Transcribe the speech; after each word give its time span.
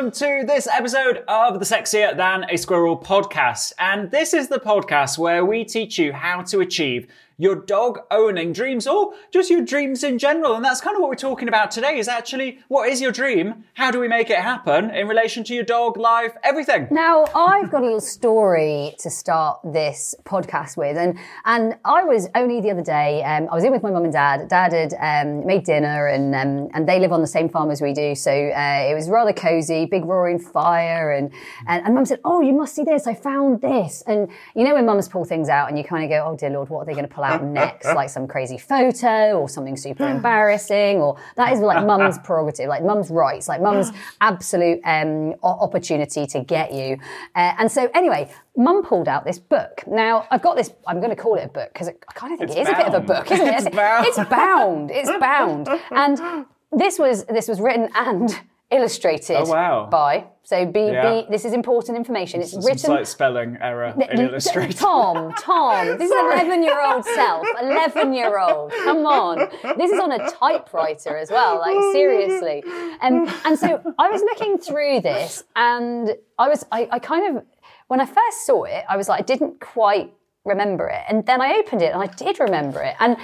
Welcome 0.00 0.18
to 0.18 0.46
this 0.46 0.66
episode 0.66 1.22
of 1.28 1.58
the 1.58 1.66
Sexier 1.66 2.16
Than 2.16 2.46
a 2.48 2.56
Squirrel 2.56 2.96
podcast. 2.96 3.74
And 3.78 4.10
this 4.10 4.32
is 4.32 4.48
the 4.48 4.58
podcast 4.58 5.18
where 5.18 5.44
we 5.44 5.62
teach 5.62 5.98
you 5.98 6.10
how 6.14 6.40
to 6.44 6.60
achieve 6.60 7.06
your 7.40 7.54
dog 7.54 8.00
owning 8.10 8.52
dreams 8.52 8.86
or 8.86 9.14
just 9.32 9.48
your 9.48 9.62
dreams 9.62 10.04
in 10.04 10.18
general. 10.18 10.54
And 10.54 10.62
that's 10.62 10.82
kind 10.82 10.94
of 10.94 11.00
what 11.00 11.08
we're 11.08 11.14
talking 11.14 11.48
about 11.48 11.70
today 11.70 11.98
is 11.98 12.06
actually 12.06 12.58
what 12.68 12.90
is 12.90 13.00
your 13.00 13.12
dream? 13.12 13.64
How 13.74 13.90
do 13.90 13.98
we 13.98 14.08
make 14.08 14.28
it 14.28 14.36
happen 14.36 14.90
in 14.90 15.08
relation 15.08 15.42
to 15.44 15.54
your 15.54 15.64
dog, 15.64 15.96
life, 15.96 16.32
everything? 16.44 16.88
Now, 16.90 17.24
I've 17.34 17.70
got 17.70 17.80
a 17.80 17.84
little 17.84 18.00
story 18.02 18.94
to 18.98 19.08
start 19.08 19.60
this 19.64 20.14
podcast 20.24 20.76
with. 20.76 20.98
And 20.98 21.18
and 21.46 21.76
I 21.86 22.04
was 22.04 22.28
only 22.34 22.60
the 22.60 22.72
other 22.72 22.82
day, 22.82 23.22
um, 23.22 23.48
I 23.50 23.54
was 23.54 23.64
in 23.64 23.72
with 23.72 23.82
my 23.82 23.90
mum 23.90 24.04
and 24.04 24.12
dad. 24.12 24.46
Dad 24.48 24.74
had 24.74 24.94
um, 25.00 25.46
made 25.46 25.64
dinner 25.64 26.08
and 26.08 26.34
um, 26.34 26.68
and 26.74 26.86
they 26.86 27.00
live 27.00 27.10
on 27.10 27.22
the 27.22 27.26
same 27.26 27.48
farm 27.48 27.70
as 27.70 27.80
we 27.80 27.94
do. 27.94 28.14
So 28.14 28.30
uh, 28.30 28.90
it 28.90 28.94
was 28.94 29.08
rather 29.08 29.32
cozy, 29.32 29.86
big 29.86 30.04
roaring 30.04 30.38
fire. 30.38 31.12
And, 31.12 31.32
and, 31.66 31.86
and 31.86 31.94
mum 31.94 32.04
said, 32.04 32.20
Oh, 32.22 32.42
you 32.42 32.52
must 32.52 32.74
see 32.74 32.84
this. 32.84 33.06
I 33.06 33.14
found 33.14 33.62
this. 33.62 34.02
And 34.06 34.28
you 34.54 34.64
know, 34.64 34.74
when 34.74 34.84
mums 34.84 35.08
pull 35.08 35.24
things 35.24 35.48
out 35.48 35.70
and 35.70 35.78
you 35.78 35.84
kind 35.84 36.04
of 36.04 36.10
go, 36.10 36.22
Oh, 36.28 36.36
dear 36.36 36.50
Lord, 36.50 36.68
what 36.68 36.80
are 36.80 36.84
they 36.84 36.92
going 36.92 37.08
to 37.08 37.14
pull 37.14 37.24
out? 37.24 37.29
Out 37.30 37.44
next, 37.44 37.86
like 37.86 38.10
some 38.10 38.26
crazy 38.26 38.58
photo 38.58 39.38
or 39.38 39.48
something 39.48 39.76
super 39.76 40.06
embarrassing, 40.16 40.98
or 40.98 41.18
that 41.36 41.52
is 41.52 41.60
like 41.60 41.84
mum's 41.86 42.18
prerogative, 42.18 42.68
like 42.68 42.84
mum's 42.84 43.10
rights, 43.10 43.48
like 43.48 43.60
mum's 43.60 43.92
absolute 44.20 44.80
um, 44.84 45.34
opportunity 45.42 46.26
to 46.26 46.40
get 46.40 46.72
you. 46.72 46.98
Uh, 47.34 47.54
and 47.58 47.70
so, 47.70 47.90
anyway, 47.94 48.30
mum 48.56 48.82
pulled 48.82 49.08
out 49.08 49.24
this 49.24 49.38
book. 49.38 49.84
Now, 49.86 50.26
I've 50.30 50.42
got 50.42 50.56
this, 50.56 50.72
I'm 50.86 50.98
going 51.00 51.10
to 51.10 51.16
call 51.16 51.36
it 51.36 51.44
a 51.44 51.48
book 51.48 51.72
because 51.72 51.88
I 51.88 51.92
kind 52.14 52.32
of 52.32 52.38
think 52.38 52.50
It's 52.50 52.58
it 52.58 52.62
is 52.62 52.68
a 52.68 52.76
bit 52.76 52.86
of 52.86 52.94
a 52.94 53.00
book, 53.00 53.30
isn't 53.30 53.46
it? 53.46 53.50
It's 53.60 53.76
bound. 53.76 54.06
It's 54.06 54.18
bound. 54.28 54.90
It's 54.90 55.10
bound. 55.20 55.68
And 55.90 56.46
this 56.72 56.98
was 56.98 57.24
this 57.24 57.48
was 57.48 57.60
written 57.60 57.88
and 57.94 58.38
illustrated 58.70 59.36
Oh, 59.36 59.44
wow. 59.50 59.86
by 59.90 60.24
so 60.42 60.64
be, 60.66 60.80
Yeah. 60.80 61.22
be 61.22 61.26
this 61.30 61.44
is 61.44 61.52
important 61.52 61.96
information 61.98 62.40
it's 62.40 62.52
Some 62.52 62.62
written 62.64 62.78
slight 62.78 63.06
spelling 63.08 63.56
error 63.60 63.92
in 63.96 64.02
N- 64.02 64.20
Illustrator. 64.20 64.72
Tom, 64.72 65.32
Tom, 65.34 65.86
this 65.98 66.10
is 66.10 66.12
an 66.12 66.32
11 66.32 66.62
year 66.62 66.80
old 66.84 67.04
self, 67.04 67.46
11 67.62 68.12
year 68.12 68.38
old. 68.38 68.72
Come 68.84 69.06
on. 69.06 69.38
This 69.76 69.90
is 69.90 69.98
on 70.00 70.12
a 70.12 70.30
typewriter 70.30 71.16
as 71.16 71.30
well, 71.30 71.58
like 71.58 71.76
seriously. 71.92 72.62
Um, 73.00 73.28
and 73.44 73.58
so 73.58 73.80
I 73.98 74.08
was 74.08 74.22
looking 74.22 74.58
through 74.58 75.00
this 75.00 75.44
and 75.56 76.14
I 76.38 76.48
was, 76.48 76.64
I, 76.72 76.88
I 76.92 76.98
kind 76.98 77.36
of, 77.36 77.44
when 77.88 78.00
I 78.00 78.06
first 78.06 78.46
saw 78.46 78.64
it, 78.64 78.84
I 78.88 78.96
was 78.96 79.08
like, 79.08 79.20
I 79.20 79.24
didn't 79.24 79.60
quite 79.60 80.12
remember 80.44 80.88
it. 80.88 81.02
And 81.08 81.26
then 81.26 81.40
I 81.40 81.54
opened 81.58 81.82
it 81.82 81.92
and 81.92 82.02
I 82.02 82.06
did 82.06 82.38
remember 82.40 82.82
it. 82.82 82.94
And 83.00 83.16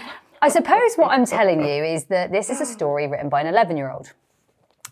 I 0.42 0.48
suppose 0.48 0.96
what 0.96 1.10
I'm 1.10 1.24
telling 1.24 1.60
you 1.64 1.82
is 1.84 2.04
that 2.06 2.30
this 2.30 2.50
is 2.50 2.60
a 2.60 2.66
story 2.66 3.06
written 3.08 3.28
by 3.28 3.40
an 3.40 3.46
11 3.46 3.76
year 3.76 3.90
old. 3.90 4.12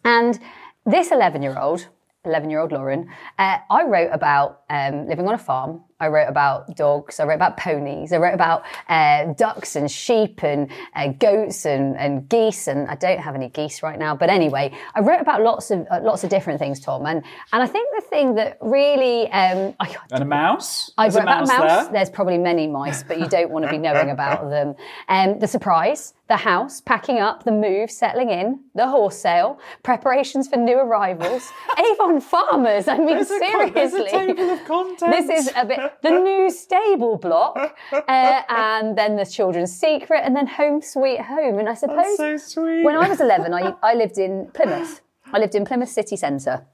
And 0.04 0.38
this 0.84 1.10
11 1.10 1.42
year 1.42 1.58
old, 1.58 1.88
11 2.24 2.50
year 2.50 2.60
old 2.60 2.72
Lauren, 2.72 3.08
uh, 3.38 3.58
I 3.70 3.84
wrote 3.84 4.10
about 4.12 4.62
um, 4.70 5.08
living 5.08 5.26
on 5.26 5.34
a 5.34 5.38
farm. 5.38 5.82
I 6.00 6.08
wrote 6.08 6.28
about 6.28 6.76
dogs. 6.76 7.20
I 7.20 7.24
wrote 7.24 7.36
about 7.36 7.56
ponies. 7.56 8.12
I 8.12 8.16
wrote 8.18 8.34
about 8.34 8.64
uh, 8.88 9.32
ducks 9.34 9.76
and 9.76 9.90
sheep 9.90 10.42
and 10.42 10.70
uh, 10.96 11.08
goats 11.08 11.64
and, 11.64 11.96
and 11.96 12.28
geese. 12.28 12.66
And 12.66 12.88
I 12.88 12.96
don't 12.96 13.20
have 13.20 13.34
any 13.34 13.48
geese 13.48 13.82
right 13.82 13.98
now, 13.98 14.16
but 14.16 14.28
anyway, 14.28 14.72
I 14.94 15.00
wrote 15.00 15.20
about 15.20 15.42
lots 15.42 15.70
of 15.70 15.86
uh, 15.90 16.00
lots 16.02 16.24
of 16.24 16.30
different 16.30 16.58
things, 16.58 16.80
Tom. 16.80 17.06
And 17.06 17.22
and 17.52 17.62
I 17.62 17.66
think 17.66 17.88
the 17.94 18.02
thing 18.02 18.34
that 18.34 18.58
really 18.60 19.30
um, 19.30 19.74
I, 19.80 19.94
And 20.10 20.22
a 20.22 20.26
mouse? 20.26 20.90
I 20.98 21.04
There's 21.04 21.14
wrote 21.14 21.22
about 21.22 21.44
a 21.44 21.46
mouse. 21.46 21.84
there. 21.84 21.92
There's 21.92 22.10
probably 22.10 22.38
many 22.38 22.66
mice, 22.66 23.02
but 23.02 23.18
you 23.20 23.28
don't 23.28 23.50
want 23.50 23.64
to 23.64 23.70
be 23.70 23.78
knowing 23.78 24.10
about 24.10 24.50
them. 24.50 24.74
Um, 25.08 25.38
the 25.38 25.46
surprise, 25.46 26.14
the 26.28 26.36
house, 26.36 26.80
packing 26.80 27.18
up, 27.20 27.44
the 27.44 27.52
move, 27.52 27.90
settling 27.90 28.30
in, 28.30 28.60
the 28.74 28.88
horse 28.88 29.16
sale, 29.18 29.60
preparations 29.82 30.48
for 30.48 30.56
new 30.56 30.76
arrivals, 30.78 31.48
Avon 31.78 32.20
farmers. 32.20 32.88
I 32.88 32.98
mean, 32.98 33.06
There's 33.06 33.30
a 33.30 33.38
con- 33.38 33.72
there's 33.72 33.92
a 33.92 33.96
seriously. 34.08 34.18
table 34.34 34.50
of 34.50 34.64
contents. 34.64 35.02
This 35.28 35.46
is 35.48 35.52
a 35.56 35.64
bit 35.64 35.78
the 36.02 36.10
new 36.10 36.50
stable 36.50 37.16
block, 37.16 37.76
uh, 37.92 38.42
and 38.48 38.96
then 38.96 39.16
the 39.16 39.26
children's 39.26 39.72
secret, 39.72 40.22
and 40.24 40.34
then 40.36 40.46
home 40.46 40.82
sweet 40.82 41.20
home. 41.20 41.58
And 41.58 41.68
I 41.68 41.74
suppose 41.74 42.16
so 42.52 42.62
when 42.82 42.96
I 42.96 43.08
was 43.08 43.20
11, 43.20 43.52
I, 43.54 43.74
I 43.82 43.94
lived 43.94 44.18
in 44.18 44.50
Plymouth. 44.54 45.00
I 45.32 45.38
lived 45.38 45.54
in 45.54 45.64
Plymouth 45.64 45.88
city 45.88 46.16
centre. 46.16 46.66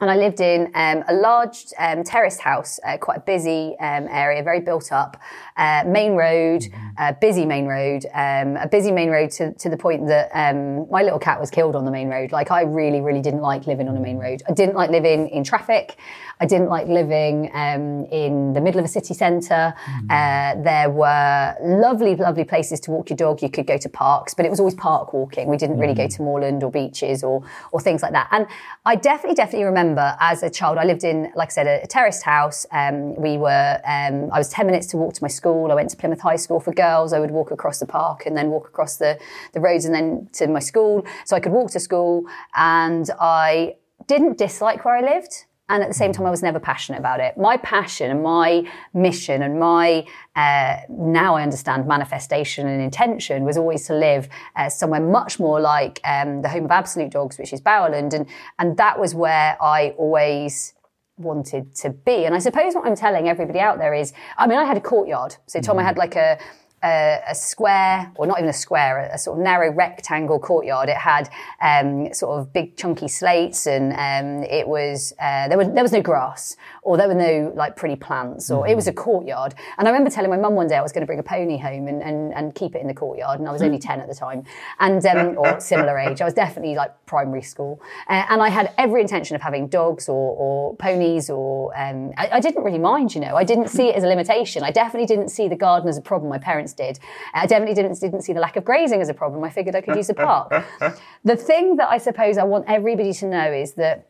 And 0.00 0.10
I 0.10 0.16
lived 0.16 0.40
in 0.40 0.72
um, 0.74 1.04
a 1.08 1.14
large 1.14 1.66
um, 1.78 2.02
terraced 2.02 2.40
house, 2.40 2.80
uh, 2.84 2.98
quite 2.98 3.18
a 3.18 3.20
busy 3.20 3.76
um, 3.80 4.08
area, 4.10 4.42
very 4.42 4.60
built 4.60 4.90
up, 4.90 5.16
uh, 5.56 5.84
main 5.86 6.14
road, 6.14 6.64
uh, 6.98 7.12
busy 7.20 7.46
main 7.46 7.66
road, 7.66 8.06
um, 8.14 8.56
a 8.56 8.68
busy 8.70 8.92
main 8.92 9.10
road 9.10 9.30
to, 9.32 9.52
to 9.54 9.68
the 9.68 9.76
point 9.76 10.06
that 10.08 10.30
um, 10.34 10.88
my 10.90 11.02
little 11.02 11.18
cat 11.18 11.40
was 11.40 11.50
killed 11.50 11.76
on 11.76 11.84
the 11.84 11.90
main 11.90 12.08
road. 12.08 12.32
Like 12.32 12.50
I 12.50 12.62
really, 12.62 13.00
really 13.00 13.20
didn't 13.20 13.42
like 13.42 13.66
living 13.66 13.88
on 13.88 13.96
a 13.96 14.00
main 14.00 14.18
road. 14.18 14.42
I 14.48 14.52
didn't 14.52 14.74
like 14.74 14.90
living 14.90 15.28
in 15.28 15.44
traffic. 15.44 15.96
I 16.40 16.46
didn't 16.46 16.68
like 16.68 16.88
living 16.88 17.50
um, 17.54 18.06
in 18.06 18.52
the 18.54 18.60
middle 18.60 18.80
of 18.80 18.84
a 18.84 18.88
city 18.88 19.14
centre. 19.14 19.74
Uh, 20.10 20.54
there 20.62 20.90
were 20.90 21.56
lovely, 21.62 22.16
lovely 22.16 22.44
places 22.44 22.80
to 22.80 22.90
walk 22.90 23.10
your 23.10 23.16
dog. 23.16 23.42
You 23.42 23.50
could 23.50 23.66
go 23.66 23.78
to 23.78 23.88
parks, 23.88 24.34
but 24.34 24.44
it 24.44 24.50
was 24.50 24.60
always 24.60 24.74
park 24.74 25.12
walking. 25.12 25.48
We 25.48 25.56
didn't 25.56 25.78
really 25.78 25.94
go 25.94 26.08
to 26.08 26.22
moorland 26.22 26.62
or 26.62 26.70
beaches 26.70 27.22
or 27.22 27.42
or 27.72 27.80
things 27.80 28.02
like 28.02 28.12
that. 28.12 28.28
And 28.30 28.46
I 28.84 28.96
definitely, 28.96 29.36
definitely 29.36 29.64
remember 29.64 30.16
as 30.20 30.42
a 30.42 30.50
child, 30.50 30.78
I 30.78 30.84
lived 30.84 31.04
in, 31.04 31.32
like 31.34 31.48
I 31.48 31.52
said, 31.52 31.66
a, 31.66 31.82
a 31.82 31.86
terraced 31.86 32.22
house. 32.22 32.66
Um, 32.70 33.14
we 33.16 33.38
were, 33.38 33.80
um, 33.84 34.30
I 34.32 34.38
was 34.38 34.48
ten 34.48 34.66
minutes 34.66 34.86
to 34.88 34.96
walk 34.96 35.14
to 35.14 35.22
my 35.22 35.28
school. 35.28 35.70
I 35.70 35.74
went 35.74 35.90
to 35.90 35.96
Plymouth 35.96 36.20
High 36.20 36.36
School 36.36 36.60
for 36.60 36.72
girls. 36.72 36.83
I 37.16 37.18
would 37.22 37.30
walk 37.30 37.50
across 37.50 37.78
the 37.78 37.86
park 37.86 38.26
and 38.26 38.36
then 38.36 38.50
walk 38.50 38.66
across 38.68 38.96
the 38.96 39.18
the 39.54 39.60
roads 39.60 39.84
and 39.84 39.94
then 39.94 40.28
to 40.38 40.46
my 40.46 40.60
school. 40.60 41.04
So 41.24 41.36
I 41.36 41.40
could 41.40 41.52
walk 41.52 41.70
to 41.72 41.80
school, 41.80 42.24
and 42.54 43.06
I 43.20 43.76
didn't 44.06 44.38
dislike 44.38 44.84
where 44.84 44.96
I 44.96 45.02
lived. 45.14 45.46
And 45.66 45.82
at 45.82 45.88
the 45.88 45.94
same 45.94 46.12
time, 46.12 46.26
I 46.26 46.30
was 46.30 46.42
never 46.42 46.60
passionate 46.60 46.98
about 46.98 47.20
it. 47.20 47.38
My 47.38 47.56
passion 47.56 48.10
and 48.10 48.22
my 48.22 48.70
mission 48.92 49.42
and 49.42 49.58
my, 49.58 50.06
uh, 50.36 50.76
now 50.90 51.36
I 51.36 51.42
understand, 51.42 51.86
manifestation 51.86 52.68
and 52.68 52.82
intention 52.82 53.44
was 53.44 53.56
always 53.56 53.86
to 53.86 53.94
live 53.94 54.28
uh, 54.56 54.68
somewhere 54.68 55.00
much 55.00 55.40
more 55.40 55.60
like 55.60 56.00
um, 56.04 56.42
the 56.42 56.50
home 56.50 56.66
of 56.66 56.70
absolute 56.70 57.10
dogs, 57.10 57.38
which 57.38 57.52
is 57.54 57.62
Bowerland. 57.62 58.12
And, 58.12 58.26
and 58.58 58.76
that 58.76 59.00
was 59.00 59.14
where 59.14 59.56
I 59.58 59.94
always 59.96 60.74
wanted 61.16 61.74
to 61.76 61.88
be. 61.88 62.26
And 62.26 62.34
I 62.34 62.40
suppose 62.40 62.74
what 62.74 62.84
I'm 62.86 62.96
telling 62.96 63.26
everybody 63.28 63.60
out 63.60 63.78
there 63.78 63.94
is, 63.94 64.12
I 64.36 64.46
mean, 64.46 64.58
I 64.58 64.66
had 64.66 64.76
a 64.76 64.82
courtyard. 64.82 65.36
So 65.46 65.62
Tom, 65.62 65.78
I 65.78 65.82
had 65.82 65.96
like 65.96 66.14
a, 66.14 66.38
a, 66.84 67.20
a 67.28 67.34
square, 67.34 68.12
or 68.16 68.26
not 68.26 68.38
even 68.38 68.50
a 68.50 68.52
square, 68.52 68.98
a, 68.98 69.14
a 69.14 69.18
sort 69.18 69.38
of 69.38 69.44
narrow 69.44 69.72
rectangle 69.72 70.38
courtyard. 70.38 70.88
It 70.88 70.96
had 70.96 71.30
um, 71.62 72.12
sort 72.12 72.38
of 72.38 72.52
big 72.52 72.76
chunky 72.76 73.08
slates, 73.08 73.66
and 73.66 73.92
um, 73.92 74.44
it 74.44 74.68
was 74.68 75.14
uh, 75.18 75.48
there 75.48 75.56
was 75.56 75.68
there 75.70 75.82
was 75.82 75.92
no 75.92 76.02
grass, 76.02 76.56
or 76.82 76.96
there 76.96 77.08
were 77.08 77.14
no 77.14 77.52
like 77.56 77.76
pretty 77.76 77.96
plants, 77.96 78.50
or 78.50 78.68
it 78.68 78.76
was 78.76 78.86
a 78.86 78.92
courtyard. 78.92 79.54
And 79.78 79.88
I 79.88 79.90
remember 79.90 80.10
telling 80.10 80.30
my 80.30 80.36
mum 80.36 80.54
one 80.54 80.68
day 80.68 80.76
I 80.76 80.82
was 80.82 80.92
going 80.92 81.02
to 81.02 81.06
bring 81.06 81.18
a 81.18 81.24
pony 81.24 81.56
home 81.56 81.88
and, 81.88 82.02
and, 82.02 82.34
and 82.34 82.54
keep 82.54 82.74
it 82.74 82.82
in 82.82 82.86
the 82.86 82.94
courtyard, 82.94 83.40
and 83.40 83.48
I 83.48 83.52
was 83.52 83.62
only 83.62 83.78
ten 83.78 84.00
at 84.00 84.08
the 84.08 84.14
time, 84.14 84.44
and 84.78 85.04
um, 85.06 85.38
or 85.38 85.58
similar 85.60 85.98
age. 85.98 86.20
I 86.20 86.24
was 86.24 86.34
definitely 86.34 86.74
like 86.74 86.92
primary 87.06 87.42
school, 87.42 87.80
uh, 88.08 88.26
and 88.28 88.42
I 88.42 88.50
had 88.50 88.72
every 88.76 89.00
intention 89.00 89.34
of 89.34 89.42
having 89.42 89.68
dogs 89.68 90.08
or, 90.08 90.36
or 90.36 90.76
ponies, 90.76 91.30
or 91.30 91.76
um, 91.78 92.12
I, 92.18 92.28
I 92.32 92.40
didn't 92.40 92.62
really 92.62 92.78
mind. 92.78 93.14
You 93.14 93.22
know, 93.22 93.36
I 93.36 93.44
didn't 93.44 93.68
see 93.68 93.88
it 93.88 93.96
as 93.96 94.04
a 94.04 94.06
limitation. 94.06 94.62
I 94.62 94.70
definitely 94.70 95.06
didn't 95.06 95.28
see 95.30 95.48
the 95.48 95.56
garden 95.56 95.88
as 95.88 95.96
a 95.96 96.02
problem. 96.02 96.28
My 96.28 96.38
parents 96.38 96.73
did. 96.74 96.98
Uh, 97.34 97.40
I 97.44 97.46
definitely 97.46 97.74
didn't 97.74 98.00
didn't 98.00 98.22
see 98.22 98.32
the 98.32 98.40
lack 98.40 98.56
of 98.56 98.64
grazing 98.64 99.00
as 99.00 99.08
a 99.08 99.14
problem. 99.14 99.42
I 99.44 99.50
figured 99.50 99.74
I 99.74 99.80
could 99.80 99.96
use 99.96 100.10
a 100.10 100.14
park. 100.14 100.64
the 101.24 101.36
thing 101.36 101.76
that 101.76 101.88
I 101.88 101.98
suppose 101.98 102.38
I 102.38 102.44
want 102.44 102.66
everybody 102.68 103.12
to 103.14 103.26
know 103.26 103.52
is 103.52 103.74
that 103.74 104.08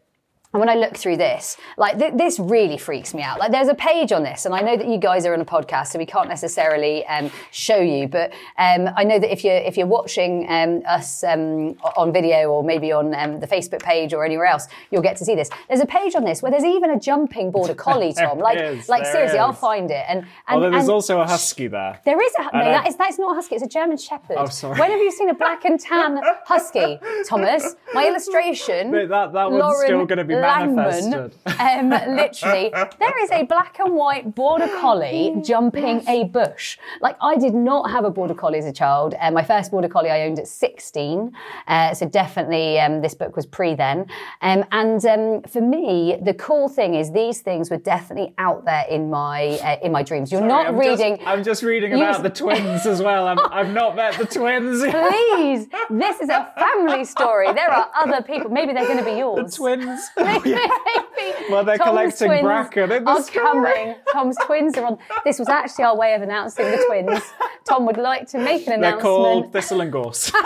And 0.55 0.61
when 0.61 0.69
I 0.69 0.77
look 0.77 0.97
through 0.97 1.17
this, 1.17 1.57
like 1.77 1.99
th- 1.99 2.15
this 2.15 2.39
really 2.39 2.79
freaks 2.79 3.13
me 3.13 3.23
out. 3.23 3.41
Like 3.41 3.51
there's 3.51 3.67
a 3.67 3.75
page 3.75 4.13
on 4.13 4.23
this, 4.23 4.47
and 4.47 4.55
I 4.55 4.61
know 4.61 4.77
that 4.77 4.87
you 4.87 4.99
guys 4.99 5.27
are 5.27 5.35
on 5.35 5.41
a 5.41 5.45
podcast, 5.45 5.89
so 5.89 5.99
we 5.99 6.07
can't 6.07 6.29
necessarily 6.29 7.05
um, 7.07 7.33
show 7.51 7.79
you. 7.81 8.07
But 8.07 8.33
um, 8.57 8.89
I 8.97 9.03
know 9.03 9.19
that 9.19 9.33
if 9.33 9.43
you're 9.43 9.57
if 9.57 9.77
you're 9.77 9.89
watching 9.89 10.47
um, 10.49 10.83
us 10.87 11.25
um, 11.25 11.77
on 11.97 12.13
video 12.13 12.53
or 12.53 12.63
maybe 12.63 12.93
on 12.93 13.13
um, 13.17 13.41
the 13.41 13.49
Facebook 13.49 13.83
page 13.83 14.15
or 14.15 14.25
anywhere 14.25 14.47
else, 14.47 14.69
you'll 14.93 15.03
get 15.03 15.17
to 15.17 15.25
see 15.25 15.35
this. 15.35 15.51
There's 15.67 15.81
a 15.81 15.87
page 15.87 16.15
on 16.15 16.25
this 16.25 16.41
where 16.41 16.53
there's 16.53 16.63
even 16.65 16.91
a 16.91 17.01
jumping 17.01 17.51
border 17.51 17.75
collie, 17.75 18.13
Tom. 18.13 18.39
Like 18.39 18.59
is, 18.59 18.89
like 18.89 19.07
seriously, 19.07 19.41
I'll 19.41 19.53
find 19.53 19.91
it. 19.91 20.05
And 20.09 20.21
and, 20.21 20.29
Although 20.47 20.71
there's 20.71 20.85
and 20.85 20.93
also 20.93 21.21
a 21.21 21.27
husky 21.27 21.67
there. 21.67 21.99
there 22.05 22.23
is 22.23 22.33
a 22.39 22.45
no. 22.57 22.65
That 22.65 22.87
is 22.87 22.95
that's 22.95 23.19
not 23.19 23.33
a 23.33 23.35
husky. 23.35 23.57
It's 23.57 23.65
a 23.65 23.69
German 23.69 23.97
Shepherd. 23.97 24.37
Oh, 24.39 24.47
sorry. 24.47 24.79
When 24.79 24.93
have 24.93 25.01
you 25.01 25.11
seen 25.11 25.31
a 25.31 25.35
black 25.35 25.65
and 25.65 25.81
tan 25.81 26.21
husky, 26.47 27.01
Thomas? 27.27 27.75
My 27.93 28.07
illustration. 28.09 28.93
But 28.93 29.09
that- 29.09 29.33
that 29.33 29.51
one's 29.51 29.63
Lauren 29.63 29.87
still 29.87 30.07
gonna 30.07 30.23
be 30.23 30.35
Langman. 30.45 31.33
Um, 31.61 31.91
literally, 32.17 32.71
there 32.99 33.23
is 33.25 33.31
a 33.31 33.45
black 33.45 33.79
and 33.79 33.95
white 33.95 34.35
border 34.35 34.69
collie 34.81 35.35
jumping 35.43 36.07
a 36.09 36.25
bush. 36.25 36.79
Like 37.01 37.17
I 37.21 37.37
did 37.37 37.55
not 37.55 37.91
have 37.91 38.05
a 38.05 38.11
border 38.11 38.35
collie 38.35 38.59
as 38.59 38.67
a 38.67 38.73
child. 38.73 39.15
Uh, 39.21 39.31
my 39.31 39.43
first 39.43 39.71
border 39.71 39.89
collie 39.89 40.11
I 40.11 40.23
owned 40.23 40.39
at 40.39 40.49
16. 40.49 41.33
Uh, 41.67 41.95
so 41.95 42.07
definitely, 42.09 42.79
um, 42.81 43.01
this 43.01 43.15
book 43.15 43.37
was 43.37 43.47
pre 43.47 43.75
then. 43.75 44.07
Um, 44.43 44.65
and 44.73 45.05
um, 45.07 45.43
for 45.43 45.61
me, 45.61 46.17
the 46.23 46.35
cool 46.35 46.69
thing 46.69 46.95
is 46.95 47.13
these 47.13 47.41
things 47.41 47.71
were 47.71 47.79
definitely 47.79 48.35
out 48.39 48.65
there 48.65 48.85
in 48.91 49.11
my 49.11 49.59
uh, 49.63 49.77
in 49.83 49.93
my 49.93 50.03
dreams. 50.03 50.31
You're 50.33 50.41
not 50.41 50.69
I'm 50.69 50.79
reading. 50.79 51.17
Just, 51.17 51.29
I'm 51.29 51.45
just 51.45 51.63
reading 51.63 51.93
You- 51.93 51.99
about 52.05 52.23
the 52.23 52.31
twins 52.31 52.87
as 52.87 53.01
well. 53.03 53.27
I'm, 53.27 53.39
I've 53.51 53.73
not 53.73 53.97
met 53.97 54.19
the 54.19 54.27
twins. 54.27 54.83
Please, 54.91 55.69
this 55.91 56.21
is 56.21 56.29
a 56.29 56.53
family 56.57 57.05
story. 57.05 57.53
There 57.53 57.71
are 57.71 57.91
other 58.03 58.23
people. 58.23 58.51
Maybe 58.51 58.73
they're 58.73 58.87
going 58.87 58.99
to 58.99 59.05
be 59.05 59.19
yours. 59.19 59.57
the 59.57 59.63
yours. 59.63 60.11
twins. 60.43 60.61
Maybe 61.17 61.35
Well, 61.51 61.65
they're 61.65 61.79
Tom's 61.79 61.89
collecting 61.91 62.29
twins 62.29 62.43
bracken 62.43 62.93
in 62.93 63.05
the 63.05 63.23
story. 63.23 63.45
coming. 63.45 63.95
Tom's 64.13 64.37
twins 64.45 64.77
are 64.79 64.85
on. 64.87 64.99
This 65.25 65.39
was 65.39 65.49
actually 65.49 65.85
our 65.85 65.97
way 65.97 66.15
of 66.15 66.23
announcing 66.23 66.67
the 66.71 66.85
twins. 66.89 67.23
Tom 67.69 67.87
would 67.87 67.97
like 67.99 68.29
to 68.31 68.39
make 68.39 68.67
an 68.67 68.81
They're 68.81 68.91
announcement. 68.91 69.03
called 69.03 69.53
Thistle 69.53 69.81
and 69.81 69.93
Gorse. 69.93 70.31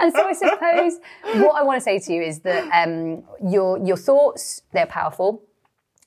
And 0.00 0.12
so 0.12 0.26
I 0.26 0.32
suppose 0.32 0.98
what 1.44 1.54
I 1.54 1.62
want 1.62 1.76
to 1.76 1.80
say 1.80 1.98
to 2.00 2.12
you 2.12 2.22
is 2.22 2.40
that 2.40 2.68
um, 2.72 3.22
your 3.48 3.78
your 3.86 3.96
thoughts 3.96 4.62
they're 4.72 4.86
powerful. 4.86 5.42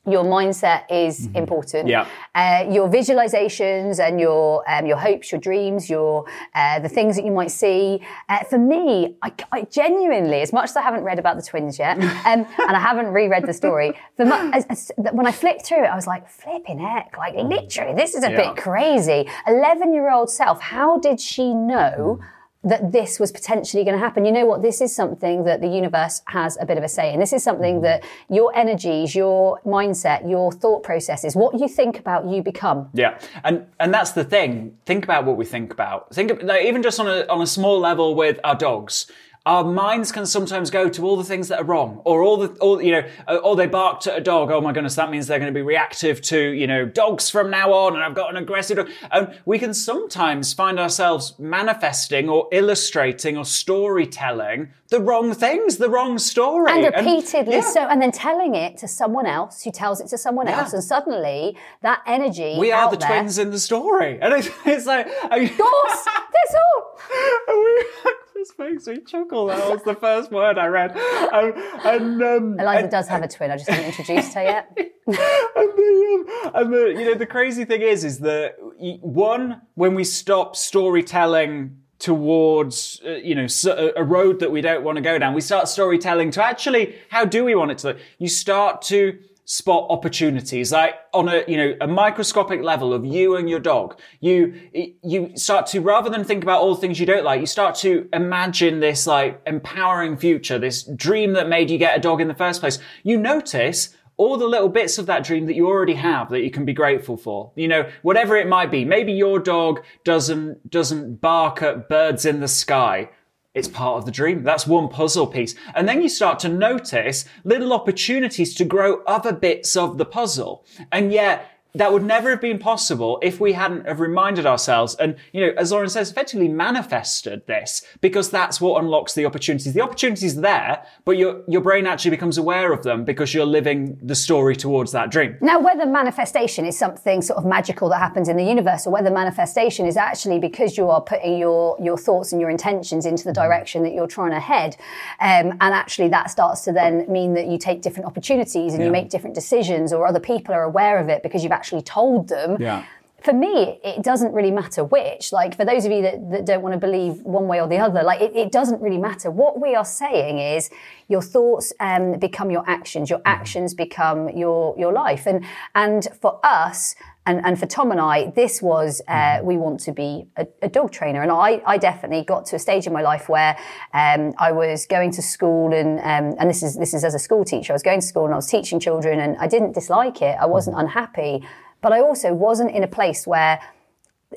Your 0.08 0.24
mindset 0.24 0.84
is 0.90 1.28
important. 1.34 1.88
Yeah. 1.88 2.08
Uh, 2.36 2.66
your 2.70 2.88
visualizations 2.88 4.00
and 4.00 4.20
your 4.20 4.64
um, 4.70 4.86
your 4.86 4.98
hopes, 4.98 5.32
your 5.32 5.42
dreams, 5.42 5.90
your 5.90 6.26
uh, 6.54 6.80
the 6.80 6.90
things 6.90 7.16
that 7.16 7.26
you 7.26 7.32
might 7.32 7.52
see. 7.52 8.02
Uh, 8.30 8.44
for 8.44 8.58
me, 8.60 9.16
I, 9.22 9.34
I 9.52 9.62
genuinely, 9.64 10.42
as 10.42 10.54
much 10.54 10.70
as 10.70 10.76
I 10.78 10.82
haven't 10.82 11.04
read 11.04 11.18
about 11.18 11.38
the 11.38 11.42
twins 11.42 11.80
yet, 11.80 11.98
um, 12.26 12.46
and 12.68 12.78
I 12.78 12.80
haven't 12.80 13.08
reread 13.08 13.46
the 13.46 13.54
story, 13.54 13.94
as, 14.20 14.66
as, 14.70 14.92
when 14.98 15.26
I 15.26 15.32
flicked 15.32 15.66
through 15.66 15.84
it, 15.86 15.88
I 15.88 15.96
was 15.96 16.08
like, 16.08 16.30
flipping 16.30 16.80
heck, 16.80 17.18
like 17.18 17.36
literally, 17.36 17.96
this 17.96 18.14
is 18.16 18.24
a 18.24 18.32
Yeah. 18.32 18.54
bit 18.54 18.58
crazy. 18.62 19.28
Eleven 19.48 19.94
year 19.94 20.12
old 20.12 20.30
self, 20.30 20.62
how 20.62 20.98
did 21.00 21.20
she 21.20 21.54
know? 21.54 22.20
That 22.66 22.92
this 22.92 23.20
was 23.20 23.32
potentially 23.32 23.84
going 23.84 23.96
to 23.96 24.04
happen. 24.04 24.26
You 24.26 24.32
know 24.32 24.46
what? 24.46 24.62
This 24.62 24.82
is 24.82 24.94
something 24.94 25.46
that 25.46 25.62
the 25.62 25.68
universe 25.68 26.22
has 26.28 26.58
a 26.60 26.66
bit 26.66 26.78
of 26.78 26.84
a 26.84 26.90
say 26.90 27.14
in. 27.14 27.20
This 27.20 27.32
is 27.32 27.44
something 27.44 27.76
mm-hmm. 27.76 27.84
that 27.84 28.04
your 28.30 28.54
energies, 28.56 29.16
your 29.16 29.62
mindset, 29.66 30.30
your 30.30 30.52
thought 30.52 30.84
processes, 30.84 31.36
what 31.36 31.60
you 31.60 31.68
think 31.68 32.00
about, 32.00 32.28
you 32.28 32.42
become. 32.42 32.90
Yeah, 32.94 33.20
and 33.44 33.66
and 33.80 33.94
that's 33.94 34.12
the 34.12 34.24
thing. 34.24 34.78
Think 34.86 35.04
about 35.04 35.26
what 35.26 35.38
we 35.38 35.46
think 35.46 35.72
about. 35.72 36.14
Think 36.14 36.32
of, 36.32 36.42
like, 36.42 36.66
even 36.66 36.82
just 36.82 37.00
on 37.00 37.08
a 37.08 37.26
on 37.28 37.42
a 37.42 37.48
small 37.48 37.80
level 37.80 38.16
with 38.16 38.40
our 38.44 38.56
dogs. 38.56 39.12
Our 39.46 39.64
minds 39.64 40.12
can 40.12 40.26
sometimes 40.26 40.72
go 40.72 40.90
to 40.90 41.06
all 41.06 41.18
the 41.18 41.24
things 41.24 41.50
that 41.50 41.60
are 41.60 41.64
wrong, 41.64 42.02
or 42.04 42.24
all 42.24 42.38
the, 42.38 42.48
all 42.60 42.82
you 42.82 42.92
know, 42.94 43.04
uh, 43.28 43.36
or 43.36 43.56
they 43.56 43.68
barked 43.68 44.08
at 44.08 44.18
a 44.18 44.22
dog. 44.22 44.50
Oh 44.50 44.60
my 44.60 44.72
goodness, 44.74 44.96
that 44.96 45.12
means 45.12 45.28
they're 45.28 45.38
going 45.38 45.54
to 45.54 45.58
be 45.58 45.62
reactive 45.62 46.20
to 46.24 46.40
you 46.50 46.66
know 46.66 46.86
dogs 46.86 47.30
from 47.30 47.52
now 47.52 47.72
on, 47.72 47.94
and 47.94 48.04
I've 48.04 48.16
got 48.16 48.32
an 48.32 48.38
aggressive 48.38 48.78
dog. 48.78 48.90
And 49.12 49.40
we 49.46 49.60
can 49.60 49.74
sometimes 49.76 50.54
find 50.54 50.80
ourselves 50.80 51.36
manifesting 51.38 52.28
or 52.28 52.48
illustrating 52.52 53.38
or 53.38 53.46
storytelling 53.46 54.70
the 54.90 55.00
wrong 55.00 55.34
things, 55.34 55.78
the 55.78 55.90
wrong 55.90 56.18
story, 56.20 56.72
And 56.72 56.84
repeatedly 56.96 57.56
yeah. 57.56 57.62
so, 57.62 57.82
and 57.88 58.02
then 58.02 58.12
telling 58.12 58.54
it 58.56 58.78
to 58.78 58.88
someone 58.88 59.26
else 59.26 59.64
who 59.64 59.72
tells 59.72 60.00
it 60.00 60.08
to 60.08 60.18
someone 60.18 60.48
Yeah. 60.48 60.60
else, 60.62 60.74
and 60.74 60.84
suddenly 60.84 61.58
that 61.82 62.02
energy. 62.08 62.56
We 62.60 62.72
are 62.72 62.90
the 62.90 62.98
there, 62.98 63.10
twins 63.10 63.38
in 63.38 63.52
the 63.52 63.60
story, 63.60 64.20
and 64.22 64.34
it's, 64.34 64.50
it's 64.66 64.86
like. 64.86 65.08
I 65.30 65.40
mean, 65.40 65.56
Gorse, 65.58 66.06
this 66.34 66.56
all. 66.56 68.16
This 68.46 68.60
makes 68.60 68.86
me 68.86 69.00
chuckle. 69.00 69.48
That 69.48 69.72
was 69.72 69.82
the 69.82 69.96
first 69.96 70.32
word 70.32 70.60
I 70.60 70.68
read. 70.68 70.92
Um, 70.92 71.54
and, 71.84 72.22
um, 72.22 72.60
Eliza 72.60 72.84
and, 72.84 72.92
does 72.92 73.08
have 73.08 73.24
a 73.24 73.28
twin. 73.28 73.50
I 73.50 73.58
just 73.58 73.68
haven't 73.68 73.86
introduced 73.86 74.36
her 74.36 74.44
yet. 74.44 74.72
and 74.78 74.86
the, 75.16 76.52
um, 76.54 76.54
and 76.54 76.74
the, 76.74 76.96
you 76.96 77.06
know, 77.06 77.16
the 77.16 77.26
crazy 77.26 77.66
thing 77.66 77.82
is, 77.82 78.04
is 78.04 78.20
that 78.20 78.56
one, 79.02 79.62
when 79.74 79.96
we 79.96 80.04
stop 80.04 80.56
storytelling 80.56 81.76
towards, 81.98 83.02
uh, 83.04 83.14
you 83.14 83.34
know, 83.34 83.48
a 83.96 84.04
road 84.04 84.40
that 84.42 84.52
we 84.52 84.62
don't 84.62 84.84
want 84.84 84.98
to 84.98 85.02
go 85.02 85.18
down, 85.18 85.34
we 85.34 85.42
start 85.42 85.68
storytelling 85.68 86.30
to 86.32 86.44
actually, 86.44 86.96
how 87.10 87.26
do 87.26 87.44
we 87.44 87.56
want 87.56 87.72
it 87.72 87.80
to 87.80 87.88
look? 87.88 87.98
You 88.20 88.28
start 88.28 88.84
to 88.84 89.18
spot 89.46 89.86
opportunities. 89.90 90.72
Like 90.72 90.96
on 91.14 91.30
a 91.30 91.44
you 91.48 91.58
know 91.58 91.76
a 91.80 91.88
microscopic 91.88 92.62
level 92.62 92.94
of 92.94 93.06
you 93.06 93.36
and 93.38 93.50
your 93.50 93.60
dog 93.60 94.00
you 94.20 94.54
you 95.02 95.32
start 95.36 95.68
to 95.68 95.80
rather 95.80 96.10
than 96.10 96.24
think 96.24 96.44
about 96.44 96.62
all 96.62 96.76
the 96.76 96.82
things 96.82 97.00
you 97.00 97.06
don't 97.06 97.24
like 97.24 97.40
you 97.40 97.48
start 97.48 97.76
to 97.76 98.10
imagine 98.12 98.80
this 98.80 99.08
like 99.08 99.42
empowering 99.46 100.18
future 100.18 100.60
this 100.60 100.84
dream 100.96 101.34
that 101.34 101.48
made 101.48 101.70
you 101.70 101.78
get 101.78 101.98
a 101.98 102.02
dog 102.02 102.20
in 102.20 102.28
the 102.28 102.34
first 102.34 102.60
place. 102.60 102.80
You 103.04 103.18
notice 103.18 103.96
all 104.18 104.38
the 104.38 104.48
little 104.48 104.70
bits 104.70 104.98
of 104.98 105.06
that 105.08 105.24
dream 105.24 105.46
that 105.46 105.56
you 105.56 105.68
already 105.68 105.94
have 105.94 106.30
that 106.30 106.42
you 106.42 106.50
can 106.50 106.64
be 106.66 106.74
grateful 106.74 107.18
for. 107.18 107.52
You 107.56 107.68
know 107.68 107.90
whatever 108.02 108.36
it 108.36 108.48
might 108.48 108.72
be. 108.72 108.84
Maybe 108.84 109.14
your 109.14 109.40
dog 109.40 109.84
doesn't 110.04 110.70
doesn't 110.70 111.22
bark 111.22 111.62
at 111.62 111.88
birds 111.88 112.26
in 112.26 112.40
the 112.40 112.48
sky 112.48 113.10
it's 113.56 113.68
part 113.68 113.98
of 113.98 114.06
the 114.06 114.12
dream. 114.12 114.44
That's 114.44 114.68
one 114.68 114.90
puzzle 114.90 115.28
piece. 115.28 115.56
And 115.74 115.88
then 115.88 116.02
you 116.02 116.10
start 116.10 116.40
to 116.40 116.50
notice 116.50 117.26
little 117.44 117.74
opportunities 117.74 118.54
to 118.56 118.66
grow 118.66 119.02
other 119.08 119.34
bits 119.34 119.76
of 119.76 119.98
the 119.98 120.06
puzzle. 120.06 120.66
And 120.92 121.12
yet, 121.12 121.50
that 121.76 121.92
would 121.92 122.04
never 122.04 122.30
have 122.32 122.42
been 122.42 122.58
possible 122.58 123.20
if 123.22 123.40
we 123.40 123.54
hadn't 123.54 123.86
have 123.88 124.00
reminded 124.00 124.46
ourselves 124.46 124.96
and, 124.96 125.16
you 125.34 125.42
know, 125.42 125.54
as 125.58 125.72
Lauren 125.72 125.90
says, 125.90 126.10
effectively 126.10 126.48
manifested 126.48 127.46
this 127.48 127.84
because 128.02 128.30
that's 128.30 128.60
what 128.60 128.82
unlocks 128.82 129.14
the 129.14 129.26
opportunities. 129.26 129.74
The 129.74 129.82
opportunities 129.82 130.36
there, 130.42 130.86
but 131.04 131.18
your, 131.18 131.44
your 131.48 131.62
brain 131.62 131.86
actually 131.86 132.12
becomes 132.12 132.38
aware 132.38 132.72
of 132.72 132.84
them 132.84 133.04
because 133.04 133.34
you're 133.34 133.46
living 133.46 133.98
the 134.02 134.16
story 134.16 134.56
towards 134.56 134.92
that 134.94 135.12
dream. 135.12 135.38
Now, 135.42 135.60
whether 135.60 135.86
manifestation 135.86 136.66
is 136.66 136.78
something 136.78 137.22
sort 137.22 137.38
of 137.38 137.46
magical 137.46 137.90
that 137.90 138.00
happens 138.00 138.30
in 138.30 138.38
the 138.38 138.44
universe, 138.44 138.88
or 138.88 138.92
whether 138.92 139.12
manifestation 139.12 139.86
is 139.86 139.98
actually 139.98 140.40
because 140.40 140.78
you 140.78 140.90
are 140.90 141.02
putting 141.02 141.38
your 141.38 141.78
your 141.82 141.98
thoughts 141.98 142.32
and 142.32 142.40
your 142.40 142.50
intentions 142.50 143.06
into 143.06 143.24
the 143.24 143.34
direction 143.34 143.84
that 143.84 143.94
you're 143.94 144.08
trying 144.08 144.32
to 144.32 144.40
head, 144.40 144.78
um, 145.20 145.52
and 145.60 145.74
actually 145.74 146.08
that 146.10 146.32
starts 146.32 146.64
to 146.66 146.72
then 146.72 147.06
mean 147.12 147.34
that 147.34 147.48
you 147.48 147.58
take 147.58 147.82
different 147.82 148.06
opportunities 148.06 148.74
and 148.74 148.84
you 148.84 148.92
make 148.92 149.10
different 149.10 149.36
decisions, 149.36 149.92
or 149.92 150.08
other 150.08 150.20
people 150.20 150.54
are 150.54 150.64
aware 150.64 151.00
of 151.00 151.10
it 151.10 151.22
because 151.24 151.44
you've 151.44 151.52
actually 151.66 151.82
told 151.82 152.30
them. 152.30 152.58
Yeah. 152.60 152.86
For 153.26 153.34
me, 153.34 153.80
it 153.84 154.04
doesn't 154.04 154.34
really 154.34 154.52
matter 154.52 154.84
which. 154.84 155.34
Like, 155.34 155.58
for 155.58 155.66
those 155.66 155.84
of 155.84 155.92
you 155.92 156.04
that, 156.04 156.30
that 156.30 156.46
don't 156.46 156.62
want 156.62 156.74
to 156.74 156.80
believe 156.80 157.22
one 157.24 157.48
way 157.48 157.60
or 157.60 157.68
the 157.68 157.80
other, 157.80 158.04
like, 158.04 158.22
it, 158.22 158.36
it 158.36 158.52
doesn't 158.52 158.80
really 158.84 159.00
matter. 159.00 159.32
What 159.32 159.60
we 159.60 159.74
are 159.74 159.84
saying 159.84 160.38
is 160.38 160.70
your 161.08 161.24
thoughts 161.24 161.74
um, 161.80 162.20
become 162.20 162.52
your 162.52 162.64
actions, 162.68 163.10
your 163.10 163.24
actions 163.26 163.74
become 163.74 164.30
your, 164.30 164.78
your 164.78 164.94
life. 164.94 165.26
And, 165.26 165.44
and 165.74 166.08
for 166.22 166.40
us, 166.44 166.94
and, 167.26 167.44
and 167.44 167.60
for 167.60 167.66
Tom 167.66 167.90
and 167.90 168.00
I, 168.00 168.30
this 168.36 168.62
was, 168.62 169.02
uh, 169.08 169.40
we 169.42 169.58
want 169.58 169.80
to 169.80 169.92
be 169.92 170.28
a, 170.38 170.46
a 170.62 170.70
dog 170.70 170.92
trainer. 170.92 171.24
And 171.24 171.32
I, 171.32 171.64
I 171.66 171.80
definitely 171.80 172.24
got 172.24 172.46
to 172.48 172.58
a 172.58 172.60
stage 172.60 172.86
in 172.86 172.94
my 172.94 173.02
life 173.02 173.28
where 173.28 173.58
um, 173.96 174.36
I 174.38 174.52
was 174.52 174.86
going 174.86 175.10
to 175.14 175.24
school 175.24 175.74
and, 175.74 175.98
um, 176.02 176.38
and 176.40 176.48
this 176.48 176.62
is, 176.62 176.76
this 176.76 176.94
is 176.94 177.04
as 177.04 177.16
a 177.16 177.20
school 177.20 177.44
teacher, 177.44 177.74
I 177.74 177.76
was 177.76 177.82
going 177.82 178.02
to 178.02 178.06
school 178.06 178.26
and 178.26 178.34
I 178.34 178.38
was 178.38 178.46
teaching 178.46 178.80
children 178.80 179.20
and 179.20 179.36
I 179.38 179.48
didn't 179.48 179.72
dislike 179.72 180.22
it. 180.22 180.38
I 180.40 180.46
wasn't 180.46 180.78
unhappy, 180.78 181.44
but 181.86 181.94
I 181.94 182.02
also 182.02 182.34
wasn't 182.34 182.72
in 182.72 182.82
a 182.82 182.88
place 182.88 183.28
where 183.28 183.62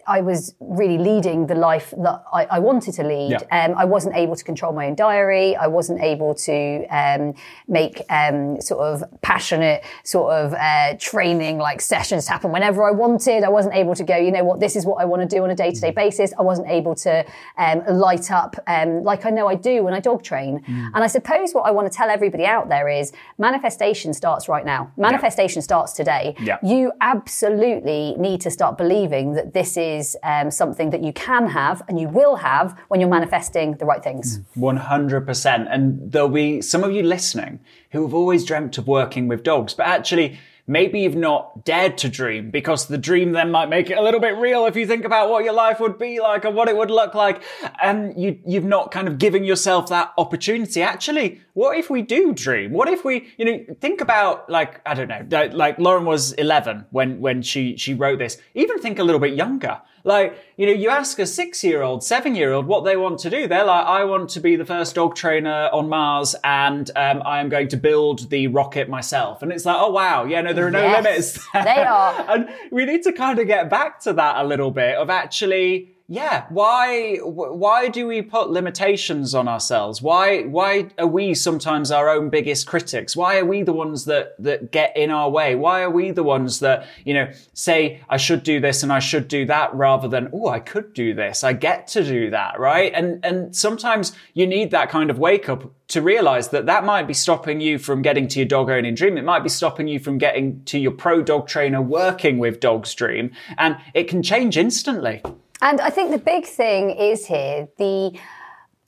I 0.07 0.21
was 0.21 0.55
really 0.61 0.99
leading 0.99 1.47
the 1.47 1.55
life 1.55 1.93
that 1.99 2.23
I, 2.33 2.45
I 2.45 2.59
wanted 2.59 2.95
to 2.95 3.05
lead. 3.05 3.31
Yeah. 3.31 3.65
Um, 3.65 3.77
I 3.77 3.85
wasn't 3.85 4.17
able 4.17 4.37
to 4.37 4.45
control 4.45 4.73
my 4.73 4.87
own 4.87 4.95
diary. 4.95 5.57
I 5.57 5.67
wasn't 5.67 6.01
able 6.01 6.35
to 6.35 6.87
um, 6.87 7.35
make 7.67 8.03
um, 8.11 8.61
sort 8.61 8.81
of 8.81 9.05
passionate 9.23 9.85
sort 10.05 10.33
of 10.33 10.55
uh, 10.55 10.97
training 10.99 11.59
like 11.59 11.81
sessions 11.81 12.29
happen 12.29 12.53
whenever 12.53 12.87
I 12.87 12.93
wanted. 12.93 13.45
I 13.45 13.49
wasn't 13.49 13.75
able 13.75 13.95
to 13.95 14.05
go, 14.05 14.17
you 14.17 14.31
know 14.31 14.45
what, 14.45 14.61
this 14.61 14.77
is 14.77 14.87
what 14.87 15.01
I 15.03 15.05
want 15.05 15.23
to 15.23 15.29
do 15.29 15.43
on 15.45 15.51
a 15.51 15.55
day 15.55 15.71
to 15.71 15.81
day 15.81 15.91
basis. 15.91 16.33
I 16.39 16.43
wasn't 16.43 16.69
able 16.69 16.95
to 16.97 17.25
um, 17.57 17.83
light 17.89 18.31
up 18.31 18.57
um, 18.67 19.03
like 19.03 19.27
I 19.27 19.31
know 19.31 19.49
I 19.49 19.55
do 19.55 19.83
when 19.85 19.95
I 19.95 20.01
dog 20.01 20.23
train. 20.23 20.63
And 20.95 21.05
I 21.05 21.07
suppose 21.07 21.53
what 21.53 21.65
I 21.67 21.71
want 21.71 21.91
to 21.91 21.97
tell 21.97 22.11
everybody 22.11 22.45
out 22.45 22.69
there 22.69 22.89
is 22.89 23.13
manifestation 23.39 24.13
starts 24.15 24.49
right 24.49 24.65
now. 24.65 24.93
Manifestation 24.97 25.63
starts 25.63 25.93
today. 25.93 26.35
Yeah. 26.41 26.59
You 26.63 26.93
absolutely 27.01 28.15
need 28.19 28.41
to 28.43 28.51
start 28.51 28.77
believing 28.77 29.33
that 29.35 29.55
this 29.55 29.77
is 29.77 29.88
is 29.97 30.17
um, 30.23 30.51
something 30.51 30.91
that 30.91 31.03
you 31.03 31.13
can 31.13 31.47
have 31.49 31.83
and 31.89 31.99
you 32.01 32.09
will 32.09 32.37
have 32.37 32.79
when 32.89 33.01
you're 33.01 33.09
manifesting 33.09 33.77
the 33.77 33.85
right 33.85 34.03
things. 34.03 34.41
100%. 34.57 35.67
And 35.71 36.13
there'll 36.13 36.29
be 36.29 36.61
some 36.63 36.85
of 36.85 36.93
you 36.93 37.03
listening 37.03 37.61
who 37.93 38.03
have 38.03 38.15
always 38.15 38.45
dreamt 38.45 38.79
of 38.79 38.87
working 38.87 39.29
with 39.29 39.43
dogs, 39.43 39.75
but 39.75 39.87
actually, 39.87 40.39
maybe 40.69 41.01
you've 41.01 41.17
not 41.17 41.65
dared 41.65 41.99
to 41.99 42.09
dream 42.09 42.51
because 42.51 42.87
the 42.87 42.99
dream 42.99 43.33
then 43.33 43.51
might 43.51 43.69
make 43.69 43.91
it 43.91 43.99
a 43.99 44.03
little 44.03 44.21
bit 44.21 44.37
real 44.37 44.67
if 44.67 44.77
you 44.77 44.87
think 44.87 45.05
about 45.05 45.31
what 45.31 45.43
your 45.43 45.55
life 45.55 45.81
would 45.81 45.99
be 45.99 46.21
like 46.21 46.45
and 46.45 46.55
what 46.55 46.69
it 46.69 46.77
would 46.77 46.91
look 46.91 47.15
like. 47.15 47.43
And 47.83 48.17
you, 48.21 48.39
you've 48.47 48.65
not 48.65 48.91
kind 48.91 49.09
of 49.09 49.19
given 49.19 49.43
yourself 49.43 49.89
that 49.89 50.13
opportunity. 50.19 50.83
Actually, 50.83 51.41
what 51.55 51.77
if 51.77 51.89
we 51.91 52.03
do 52.03 52.33
dream? 52.35 52.73
What 52.73 52.89
if 52.89 53.05
we, 53.05 53.29
you 53.39 53.45
know, 53.45 53.75
think 53.81 54.01
about 54.01 54.49
like, 54.51 54.81
I 54.87 54.95
don't 54.95 55.09
know, 55.09 55.49
like 55.53 55.79
Lauren 55.79 56.05
was 56.05 56.33
11 56.35 56.87
when, 56.91 57.21
when 57.21 57.43
she, 57.43 57.77
she 57.77 57.95
wrote 57.95 58.19
this. 58.19 58.37
Even 58.55 58.79
think 58.79 58.99
a 58.99 59.05
little 59.05 59.21
bit 59.21 59.35
younger. 59.35 59.81
Like, 60.09 60.39
you 60.57 60.67
know, 60.67 60.73
you 60.73 60.89
ask 60.89 61.19
a 61.19 61.27
six 61.27 61.63
year 61.63 61.83
old, 61.83 62.03
seven 62.03 62.35
year 62.35 62.53
old 62.53 62.67
what 62.67 62.85
they 62.85 62.97
want 62.97 63.19
to 63.21 63.31
do. 63.31 63.47
They're 63.47 63.65
like, 63.67 63.85
I 63.87 64.05
want 64.05 64.31
to 64.31 64.41
be 64.41 64.57
the 64.57 64.65
first 64.65 64.95
dog 64.95 65.15
trainer 65.15 65.69
on 65.71 65.89
Mars 65.91 66.35
and 66.43 66.91
um, 66.97 67.23
I 67.27 67.41
am 67.41 67.51
going 67.51 67.69
to 67.69 67.77
build 67.77 68.31
the 68.31 68.47
rocket 68.49 68.89
myself. 68.89 69.43
And 69.43 69.53
it's 69.53 69.67
like, 69.67 69.77
oh, 69.79 69.91
wow. 69.91 70.25
Yeah, 70.25 70.41
no, 70.41 70.55
there 70.55 70.67
are 70.67 70.71
no 70.71 70.81
Yes, 70.81 71.05
limits. 71.05 71.49
they 71.53 71.83
are. 71.85 72.25
and 72.35 72.49
we 72.73 72.87
need 72.87 73.03
to 73.03 73.13
kind 73.13 73.39
of 73.39 73.47
get 73.47 73.69
back 73.69 74.01
to 74.01 74.15
that 74.15 74.37
a 74.43 74.49
little 74.49 74.71
bit 74.71 74.97
of 74.97 75.11
actually, 75.11 75.91
yeah, 76.11 76.47
why 76.49 77.17
why 77.19 77.89
do 77.89 78.07
we 78.07 78.23
put 78.23 78.49
limitations 78.49 79.35
on 79.35 79.47
ourselves? 79.47 80.01
Why 80.01 80.45
why 80.45 80.89
are 80.97 81.07
we 81.07 81.35
sometimes 81.35 81.91
our 81.91 82.09
own 82.09 82.31
biggest 82.31 82.67
critics? 82.67 83.15
Why 83.15 83.39
are 83.39 83.45
we 83.45 83.63
the 83.63 83.75
ones 83.75 84.07
that 84.07 84.35
that 84.43 84.73
get 84.73 84.97
in 84.97 85.11
our 85.11 85.29
way? 85.29 85.55
Why 85.55 85.83
are 85.83 85.91
we 85.91 86.11
the 86.11 86.23
ones 86.23 86.61
that, 86.61 86.87
you 87.05 87.13
know, 87.13 87.31
say 87.53 88.01
I 88.09 88.17
should 88.17 88.43
do 88.43 88.59
this 88.59 88.83
and 88.83 88.91
I 88.91 89.01
should 89.01 89.29
do 89.29 89.45
that 89.47 89.75
rather 89.75 90.09
than, 90.09 90.31
oh, 90.33 90.49
I 90.49 90.61
could 90.61 90.95
do 90.95 91.13
this. 91.13 91.45
I 91.45 91.53
get 91.53 91.89
to 91.89 92.03
do 92.03 92.31
that, 92.31 92.59
right? 92.59 92.91
And 92.95 93.23
and 93.23 93.55
sometimes 93.55 94.13
you 94.33 94.47
need 94.47 94.71
that 94.71 94.89
kind 94.89 95.11
of 95.11 95.19
wake 95.19 95.51
up 95.51 95.71
to 95.89 96.01
realize 96.01 96.49
that 96.49 96.65
that 96.65 96.85
might 96.85 97.07
be 97.07 97.13
stopping 97.13 97.61
you 97.61 97.79
from 97.79 98.01
getting 98.01 98.29
to 98.29 98.39
your 98.39 98.49
dog 98.49 98.71
owning 98.71 98.95
dream. 98.95 99.19
It 99.19 99.25
might 99.25 99.43
be 99.43 99.51
stopping 99.51 99.89
you 99.89 99.99
from 99.99 100.17
getting 100.17 100.65
to 100.65 100.79
your 100.79 100.93
pro 100.93 101.23
dog 101.23 101.49
trainer 101.49 101.83
working 101.83 102.39
with 102.39 102.61
Dog's 102.61 102.95
Dream. 102.95 103.31
And 103.59 103.77
it 103.93 104.09
can 104.09 104.23
change 104.23 104.57
instantly. 104.57 105.23
And 105.61 105.81
I 105.81 105.91
think 105.91 106.11
the 106.11 106.19
big 106.19 106.47
thing 106.47 106.91
is 106.91 107.27
here 107.27 107.69
the 107.79 108.19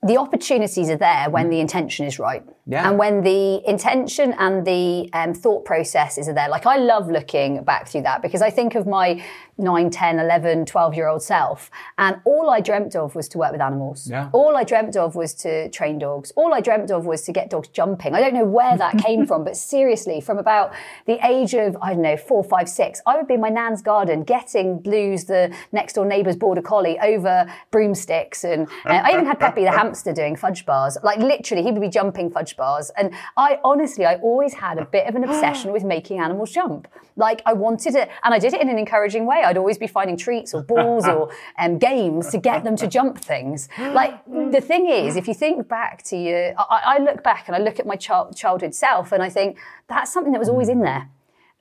the 0.02 0.16
opportunities 0.16 0.88
are 0.88 0.96
there 0.96 1.28
when 1.28 1.50
the 1.50 1.60
intention 1.60 2.06
is 2.06 2.18
right. 2.18 2.42
Yeah. 2.66 2.88
And 2.88 2.98
when 2.98 3.22
the 3.22 3.62
intention 3.68 4.34
and 4.38 4.66
the 4.66 5.10
um, 5.12 5.34
thought 5.34 5.64
processes 5.64 6.28
are 6.28 6.34
there. 6.34 6.48
Like, 6.48 6.66
I 6.66 6.76
love 6.76 7.10
looking 7.10 7.62
back 7.64 7.88
through 7.88 8.02
that 8.02 8.22
because 8.22 8.42
I 8.42 8.50
think 8.50 8.74
of 8.74 8.86
my 8.86 9.22
9, 9.60 9.90
10, 9.90 10.18
11, 10.18 10.66
12 10.66 10.94
year 10.94 11.08
old 11.08 11.22
self. 11.22 11.70
And 11.98 12.20
all 12.24 12.50
I 12.50 12.60
dreamt 12.60 12.96
of 12.96 13.14
was 13.14 13.28
to 13.28 13.38
work 13.38 13.52
with 13.52 13.60
animals. 13.60 14.08
Yeah. 14.10 14.30
All 14.32 14.56
I 14.56 14.64
dreamt 14.64 14.96
of 14.96 15.14
was 15.14 15.34
to 15.34 15.68
train 15.70 15.98
dogs. 15.98 16.32
All 16.36 16.54
I 16.54 16.60
dreamt 16.60 16.90
of 16.90 17.06
was 17.06 17.22
to 17.22 17.32
get 17.32 17.50
dogs 17.50 17.68
jumping. 17.68 18.14
I 18.14 18.20
don't 18.20 18.34
know 18.34 18.44
where 18.44 18.76
that 18.76 18.98
came 19.04 19.26
from, 19.26 19.44
but 19.44 19.56
seriously, 19.56 20.20
from 20.20 20.38
about 20.38 20.72
the 21.06 21.24
age 21.26 21.54
of, 21.54 21.76
I 21.82 21.94
don't 21.94 22.02
know, 22.02 22.16
four, 22.16 22.42
five, 22.42 22.68
six, 22.68 23.00
I 23.06 23.16
would 23.16 23.26
be 23.26 23.34
in 23.34 23.40
my 23.40 23.48
nan's 23.48 23.82
garden 23.82 24.22
getting 24.22 24.78
Blues, 24.80 25.24
the 25.24 25.54
next 25.72 25.94
door 25.94 26.06
neighbour's 26.06 26.36
border 26.36 26.62
collie, 26.62 26.98
over 27.00 27.46
broomsticks. 27.70 28.44
And 28.44 28.66
uh, 28.86 29.02
I 29.04 29.12
even 29.12 29.26
had 29.26 29.38
Peppy 29.38 29.64
the 29.64 29.70
hamster 29.78 30.12
doing 30.12 30.36
fudge 30.36 30.64
bars. 30.64 30.96
Like 31.02 31.18
literally, 31.18 31.62
he 31.62 31.70
would 31.70 31.80
be 31.80 31.88
jumping 31.88 32.30
fudge 32.30 32.56
bars. 32.60 32.90
And 32.96 33.12
I 33.36 33.58
honestly, 33.64 34.04
I 34.06 34.16
always 34.16 34.54
had 34.54 34.78
a 34.78 34.84
bit 34.84 35.08
of 35.08 35.16
an 35.16 35.24
obsession 35.24 35.72
with 35.76 35.82
making 35.82 36.20
animals 36.20 36.52
jump. 36.52 36.86
Like 37.16 37.42
I 37.44 37.54
wanted 37.54 37.96
it, 37.96 38.08
and 38.22 38.32
I 38.32 38.38
did 38.38 38.54
it 38.54 38.60
in 38.60 38.68
an 38.68 38.78
encouraging 38.78 39.26
way. 39.26 39.42
I'd 39.44 39.56
always 39.56 39.78
be 39.78 39.88
finding 39.88 40.16
treats 40.16 40.54
or 40.54 40.62
balls 40.62 41.08
or 41.08 41.30
um, 41.58 41.78
games 41.78 42.28
to 42.30 42.38
get 42.38 42.62
them 42.62 42.76
to 42.76 42.86
jump 42.86 43.18
things. 43.18 43.68
Like 43.78 44.14
the 44.56 44.60
thing 44.60 44.88
is, 44.88 45.16
if 45.16 45.26
you 45.26 45.34
think 45.34 45.68
back 45.68 46.02
to 46.04 46.16
your, 46.16 46.54
I, 46.58 46.96
I 46.96 46.98
look 47.02 47.24
back 47.24 47.48
and 47.48 47.56
I 47.56 47.58
look 47.58 47.80
at 47.80 47.86
my 47.86 47.96
child, 47.96 48.36
childhood 48.36 48.74
self, 48.74 49.10
and 49.12 49.22
I 49.22 49.30
think 49.30 49.58
that's 49.88 50.12
something 50.12 50.32
that 50.32 50.38
was 50.38 50.48
always 50.48 50.68
in 50.68 50.82
there. 50.82 51.08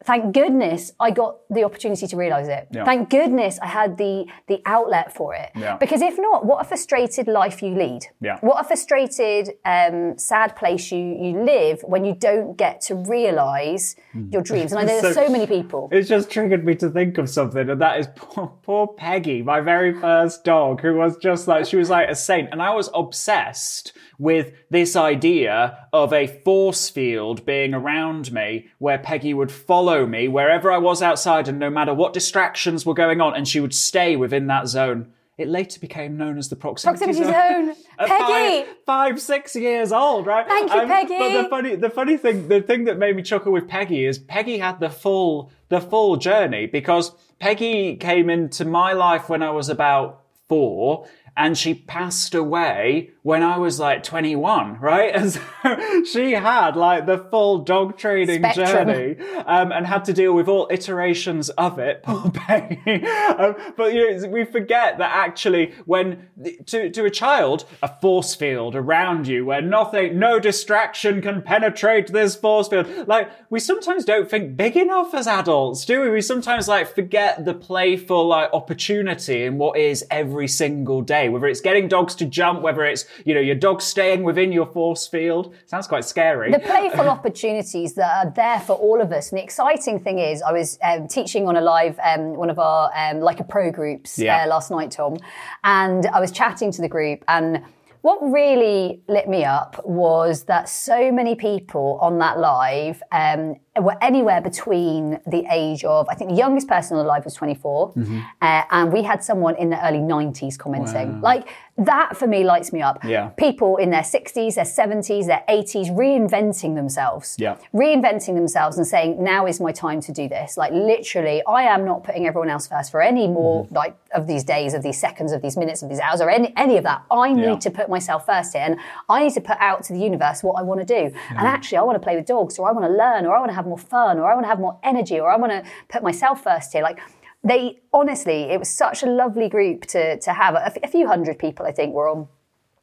Thank 0.06 0.34
goodness 0.34 0.94
I 1.00 1.12
got 1.12 1.38
the 1.50 1.63
opportunity 1.65 2.08
to 2.08 2.15
realise 2.15 2.48
it. 2.48 2.70
Yeah. 2.72 2.86
Thank 2.86 3.10
goodness 3.10 3.60
I 3.62 3.68
had 3.68 3.98
the 3.98 4.25
the 4.48 4.62
outlet 4.65 5.13
for 5.13 5.36
it. 5.36 5.50
Yeah. 5.56 5.75
Because 5.77 6.01
if 6.01 6.18
not, 6.18 6.46
what 6.46 6.62
a 6.62 6.68
frustrated 6.68 7.27
life 7.27 7.62
you 7.62 7.75
lead. 7.75 8.06
Yeah. 8.22 8.38
What 8.39 8.62
a 8.62 8.63
frustrated, 8.68 9.51
um, 9.65 10.18
sad 10.18 10.56
place 10.56 10.89
you 10.91 11.00
you 11.00 11.44
live 11.44 11.82
when 11.84 12.06
you 12.06 12.15
don't 12.15 12.56
get 12.56 12.79
to 12.88 12.96
realise 12.96 13.96
your 14.32 14.41
dreams. 14.41 14.72
And 14.72 14.79
I 14.79 14.84
know 14.89 15.01
there's 15.01 15.15
So- 15.15 15.25
so 15.27 15.32
many 15.32 15.48
people. 15.48 15.89
It's 15.91 16.08
just 16.08 16.29
triggered 16.32 16.63
me 16.65 16.75
to 16.75 16.89
think 16.89 17.18
of 17.18 17.29
something, 17.29 17.70
and 17.70 17.82
that 17.82 18.00
is 18.00 18.08
poor, 18.15 18.48
poor 18.63 18.88
Peggy, 18.88 19.41
my 19.41 19.60
very 19.60 19.94
first 20.00 20.44
dog, 20.46 20.79
who 20.82 20.96
was 20.96 21.18
just 21.18 21.48
like, 21.48 21.65
she 21.65 21.75
was 21.75 21.89
like 21.89 22.08
a 22.10 22.15
saint. 22.15 22.50
And 22.53 22.62
I 22.62 22.74
was 22.74 22.89
obsessed 22.94 23.91
with 24.18 24.51
this 24.70 24.96
idea 24.96 25.88
of 25.94 26.12
a 26.13 26.27
force 26.27 26.89
field 26.89 27.46
being 27.46 27.74
around 27.74 28.32
me 28.32 28.68
where 28.77 28.98
Peggy 28.98 29.34
would 29.34 29.51
follow 29.51 29.88
me 30.05 30.27
wherever 30.27 30.72
I 30.72 30.77
was 30.77 31.01
outside, 31.01 31.48
and 31.48 31.60
no 31.60 31.69
matter 31.69 31.93
what 31.93 32.13
distractions 32.13 32.86
were 32.86 32.93
going 32.93 33.22
on, 33.22 33.36
and 33.36 33.48
she 33.48 33.60
would 33.60 33.74
stay 33.74 34.15
within 34.15 34.48
that 34.48 34.67
zone. 34.67 35.13
It 35.38 35.48
later 35.48 35.79
became 35.79 36.17
known 36.17 36.38
as 36.38 36.50
the 36.50 36.58
proximity, 36.58 37.05
Proximity 37.05 37.31
zone. 37.31 37.69
At 38.00 38.08
Peggy! 38.10 38.65
Five, 38.65 38.75
five, 38.86 39.22
six 39.22 39.55
years 39.55 39.93
old, 39.93 40.25
right? 40.25 40.46
Thank 40.46 40.74
you, 40.74 40.86
Peggy. 40.86 41.17
But 41.17 41.41
the 41.43 41.50
funny, 41.50 41.75
the 41.75 41.89
funny 41.89 42.17
thing, 42.17 42.50
the 42.50 42.62
thing 42.62 42.84
that 42.86 42.98
made 42.98 43.15
me 43.15 43.24
chuckle 43.24 43.53
with 43.53 43.67
Peggy 43.67 44.05
is 44.05 44.19
Peggy 44.19 44.58
had 44.58 44.81
the 44.81 44.89
full, 44.89 45.50
the 45.69 45.79
full 45.79 46.17
journey 46.17 46.65
because 46.65 47.13
Peggy 47.39 47.96
came 47.96 48.29
into 48.29 48.65
my 48.65 48.91
life 48.91 49.29
when 49.29 49.41
I 49.41 49.51
was 49.51 49.69
about 49.69 50.24
four. 50.50 51.08
And 51.38 51.58
she 51.58 51.74
passed 51.74 52.36
away 52.36 53.12
when 53.29 53.43
I 53.43 53.59
was 53.59 53.79
like 53.79 54.01
21, 54.01 54.79
right? 54.79 55.13
And 55.19 55.31
so 55.31 56.03
she 56.05 56.31
had 56.31 56.75
like 56.75 57.05
the 57.05 57.17
full 57.17 57.59
dog 57.59 57.98
training 57.98 58.39
Spectrum. 58.39 58.67
journey 58.67 59.17
um, 59.45 59.71
and 59.71 59.86
had 59.86 60.05
to 60.05 60.13
deal 60.13 60.33
with 60.33 60.48
all 60.48 60.67
iterations 60.71 61.50
of 61.50 61.77
it. 61.77 62.01
Poor 62.03 62.31
Peggy. 62.31 63.05
um, 63.05 63.55
but 63.77 63.93
you 63.93 64.17
know, 64.17 64.29
we 64.29 64.45
forget 64.45 64.98
that 64.98 65.12
actually, 65.13 65.74
when 65.86 66.29
to 66.67 66.89
to 66.89 67.05
a 67.05 67.09
child, 67.09 67.65
a 67.83 67.89
force 68.01 68.33
field 68.33 68.75
around 68.75 69.27
you 69.27 69.45
where 69.45 69.62
nothing, 69.62 70.17
no 70.17 70.39
distraction 70.39 71.21
can 71.21 71.43
penetrate 71.43 72.07
this 72.07 72.36
force 72.36 72.67
field. 72.67 72.88
Like 73.07 73.29
we 73.51 73.59
sometimes 73.59 74.05
don't 74.05 74.29
think 74.29 74.55
big 74.55 74.75
enough 74.75 75.13
as 75.13 75.27
adults, 75.27 75.86
do 75.86 76.01
we? 76.01 76.09
We 76.09 76.21
sometimes 76.21 76.67
like 76.67 76.95
forget 76.95 77.45
the 77.45 77.53
playful 77.53 78.25
like 78.27 78.50
opportunity 78.53 79.43
in 79.43 79.57
what 79.59 79.77
is 79.77 80.03
every 80.09 80.48
single 80.48 81.01
day. 81.01 81.29
Whether 81.29 81.48
it's 81.48 81.62
getting 81.62 81.89
dogs 81.89 82.15
to 82.15 82.25
jump, 82.25 82.62
whether 82.62 82.86
it's 82.86 83.05
you 83.26 83.34
know 83.34 83.40
your 83.42 83.56
dog 83.56 83.82
staying 83.82 84.24
within 84.24 84.52
your 84.52 84.66
force 84.66 85.08
field. 85.08 85.54
Sounds 85.66 85.88
quite 85.88 86.06
scary. 86.06 86.52
the 86.52 86.60
playful 86.60 87.10
opportunities 87.18 87.94
that 87.96 88.26
are 88.28 88.32
there 88.32 88.60
for 88.60 88.74
all 88.74 89.02
of 89.02 89.12
us. 89.12 89.32
And 89.32 89.40
the 89.40 89.44
exciting 89.44 90.00
thing 90.00 90.20
is, 90.20 90.42
I 90.42 90.52
was 90.52 90.78
um, 90.84 91.08
teaching 91.08 91.48
on 91.48 91.56
a 91.58 91.62
live 91.62 92.00
um, 92.04 92.36
one 92.36 92.50
of 92.50 92.60
our 92.60 92.92
um, 92.96 93.20
like 93.20 93.40
a 93.40 93.44
pro 93.44 93.72
groups 93.72 94.18
Yeah. 94.20 94.44
uh, 94.44 94.48
last 94.48 94.72
night, 94.72 94.92
Tom, 94.92 95.18
and 95.64 96.06
I 96.08 96.20
was 96.20 96.32
chatting 96.32 96.72
to 96.74 96.82
the 96.82 96.90
group 96.90 97.24
and. 97.28 97.64
What 98.02 98.20
really 98.32 99.02
lit 99.10 99.28
me 99.28 99.44
up 99.44 99.86
was 99.86 100.46
that 100.46 100.70
so 100.70 101.12
many 101.12 101.36
people 101.36 102.00
on 102.02 102.18
that 102.20 102.40
live 102.40 103.04
um, 103.12 103.58
were 103.78 103.98
anywhere 104.02 104.40
between 104.40 105.20
the 105.28 105.46
age 105.52 105.84
of, 105.84 106.08
I 106.10 106.16
think 106.16 106.30
the 106.30 106.38
youngest 106.38 106.70
person 106.70 106.96
on 106.96 107.04
the 107.04 107.10
live 107.10 107.26
was 107.26 107.34
24, 107.34 107.92
Mm-hmm. 107.96 108.20
uh, 108.42 108.62
and 108.72 108.94
we 108.94 109.04
had 109.04 109.22
someone 109.22 109.58
in 109.58 109.70
the 109.70 109.86
early 109.86 109.98
90s 110.00 110.58
commenting. 110.58 111.20
Like, 111.20 111.50
that 111.86 112.17
for 112.17 112.27
me 112.27 112.43
lights 112.43 112.71
me 112.74 112.81
up. 112.81 113.03
Yeah. 113.03 113.29
People 113.29 113.77
in 113.77 113.89
their 113.89 114.01
60s, 114.01 114.55
their 114.55 114.65
70s, 114.65 115.25
their 115.27 115.43
80s 115.50 115.89
reinventing 115.95 116.75
themselves. 116.75 117.36
Yeah. 117.39 117.57
Reinventing 117.74 118.36
themselves 118.36 118.77
and 118.77 118.86
saying, 118.86 119.24
now 119.24 119.45
is 119.48 119.59
my 119.59 119.71
time 119.71 120.01
to 120.01 120.12
do 120.12 120.27
this. 120.27 120.57
Like 120.57 120.71
literally, 120.71 121.41
I 121.48 121.63
am 121.63 121.86
not 121.86 122.03
putting 122.03 122.27
everyone 122.27 122.50
else 122.50 122.67
first 122.67 122.91
for 122.91 123.01
any 123.01 123.27
more 123.27 123.39
Mm-hmm. 123.65 123.75
like 123.75 123.95
of 124.13 124.27
these 124.27 124.43
days, 124.43 124.74
of 124.74 124.83
these 124.83 125.00
seconds, 125.00 125.31
of 125.31 125.41
these 125.41 125.55
minutes, 125.57 125.81
of 125.83 125.89
these 125.89 126.00
hours, 126.00 126.19
or 126.21 126.29
any, 126.29 126.51
any 126.57 126.77
of 126.77 126.83
that. 126.83 127.03
I 127.12 127.31
need 127.33 127.43
Yeah. 127.43 127.55
to 127.59 127.71
put 127.71 127.89
myself 127.89 128.25
first 128.25 128.53
here 128.53 128.63
and 128.63 128.77
I 129.07 129.24
need 129.24 129.33
to 129.33 129.41
put 129.41 129.57
out 129.59 129.83
to 129.83 129.93
the 129.93 130.00
universe 130.00 130.43
what 130.43 130.53
I 130.59 130.63
want 130.63 130.79
to 130.79 130.86
do. 130.86 131.15
And 131.29 131.39
actually, 131.48 131.77
I 131.77 131.81
want 131.83 131.95
to 131.95 132.00
play 132.00 132.15
with 132.15 132.25
dogs 132.25 132.57
or 132.59 132.67
I 132.67 132.71
want 132.71 132.86
to 132.86 132.91
learn 132.91 133.25
or 133.25 133.36
I 133.36 133.39
want 133.39 133.50
to 133.51 133.55
have 133.55 133.65
more 133.65 133.77
fun 133.77 134.19
or 134.19 134.29
I 134.29 134.33
want 134.33 134.45
to 134.45 134.50
have 134.50 134.59
more 134.59 134.77
energy 134.83 135.19
or 135.19 135.29
I 135.31 135.38
want 135.38 135.51
to 135.51 135.63
put 135.89 136.03
myself 136.03 136.43
first 136.43 136.74
here. 136.74 136.81
Like 136.83 137.00
they 137.43 137.79
honestly, 137.93 138.43
it 138.43 138.60
was 138.60 138.69
such 138.69 139.03
a 139.03 139.05
lovely 139.05 139.50
group 139.50 139.86
to, 139.88 140.19
to 140.19 140.34
have. 140.34 140.55
A, 140.55 140.65
f- 140.65 140.77
a 140.84 140.88
few 140.88 141.08
hundred 141.08 141.39
people, 141.39 141.65
I 141.65 141.72
think, 141.72 141.93
were 141.93 142.10
on 142.10 142.27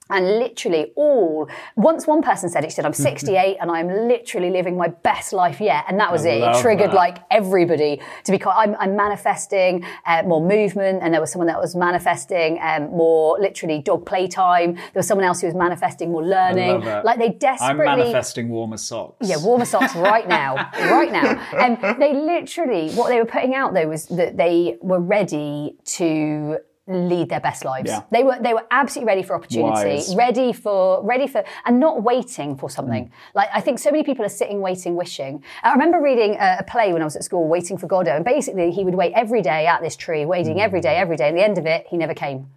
And 0.08 0.38
literally 0.38 0.92
all, 0.94 1.48
once 1.76 2.06
one 2.06 2.22
person 2.22 2.48
said 2.48 2.64
it, 2.64 2.70
she 2.70 2.76
said, 2.76 2.86
I'm 2.86 2.92
68 3.10 3.56
and 3.60 3.70
I'm 3.70 3.88
literally 4.08 4.50
living 4.50 4.76
my 4.76 4.88
best 4.88 5.32
life 5.32 5.60
yet. 5.60 5.84
And 5.88 5.98
that 5.98 6.12
was 6.12 6.24
I 6.24 6.30
it. 6.30 6.42
It 6.42 6.62
triggered 6.62 6.90
that. 6.90 6.96
like 6.96 7.18
everybody 7.30 8.00
to 8.24 8.32
be, 8.32 8.38
quite- 8.38 8.56
I'm, 8.56 8.76
I'm 8.78 8.96
manifesting 8.96 9.84
uh, 10.06 10.22
more 10.24 10.40
movement. 10.40 11.02
And 11.02 11.12
there 11.12 11.20
was 11.20 11.32
someone 11.32 11.48
that 11.48 11.58
was 11.60 11.74
manifesting 11.74 12.58
um, 12.62 12.90
more 12.90 13.38
literally 13.40 13.82
dog 13.82 14.06
playtime. 14.06 14.74
There 14.74 14.82
was 14.94 15.08
someone 15.08 15.26
else 15.26 15.40
who 15.40 15.46
was 15.48 15.56
manifesting 15.56 16.12
more 16.12 16.24
learning. 16.24 16.82
Like 16.84 17.18
they 17.18 17.30
desperately. 17.30 17.86
I'm 17.86 17.98
manifesting 17.98 18.48
warmer 18.48 18.76
socks. 18.76 19.28
Yeah, 19.28 19.42
warmer 19.42 19.64
socks 19.64 19.94
right 19.96 20.28
now, 20.28 20.54
right 20.74 21.10
now. 21.10 21.40
And 21.56 22.00
they 22.00 22.14
literally, 22.14 22.90
what 22.92 23.08
they 23.08 23.18
were 23.18 23.26
putting 23.26 23.54
out 23.54 23.74
though 23.74 23.88
was 23.88 24.06
that 24.06 24.36
they 24.36 24.76
were 24.80 25.00
ready 25.00 25.76
to 25.84 26.58
lead 26.88 27.28
their 27.28 27.40
best 27.40 27.64
lives. 27.64 27.90
Yeah. 27.90 28.02
They 28.12 28.22
were 28.22 28.38
they 28.40 28.54
were 28.54 28.64
absolutely 28.70 29.06
ready 29.08 29.22
for 29.22 29.34
opportunity, 29.34 29.96
Wise. 29.96 30.14
ready 30.14 30.52
for 30.52 31.02
ready 31.04 31.26
for 31.26 31.42
and 31.64 31.80
not 31.80 32.02
waiting 32.02 32.56
for 32.56 32.70
something. 32.70 33.06
Mm. 33.06 33.10
Like 33.34 33.48
I 33.52 33.60
think 33.60 33.78
so 33.78 33.90
many 33.90 34.04
people 34.04 34.24
are 34.24 34.28
sitting, 34.30 34.60
waiting, 34.60 34.94
wishing. 34.94 35.42
I 35.64 35.72
remember 35.72 36.00
reading 36.00 36.36
a, 36.38 36.58
a 36.60 36.64
play 36.64 36.92
when 36.92 37.02
I 37.02 37.04
was 37.04 37.16
at 37.16 37.24
school, 37.24 37.48
waiting 37.48 37.76
for 37.76 37.86
Godot, 37.88 38.12
and 38.16 38.24
basically 38.24 38.70
he 38.70 38.84
would 38.84 38.94
wait 38.94 39.12
every 39.14 39.42
day 39.42 39.66
at 39.66 39.82
this 39.82 39.96
tree, 39.96 40.24
waiting 40.24 40.60
every 40.60 40.80
day, 40.80 40.96
every 40.96 41.16
day. 41.16 41.28
And 41.28 41.36
the 41.36 41.42
end 41.44 41.58
of 41.58 41.66
it, 41.66 41.86
he 41.88 41.96
never 41.96 42.14
came. 42.14 42.50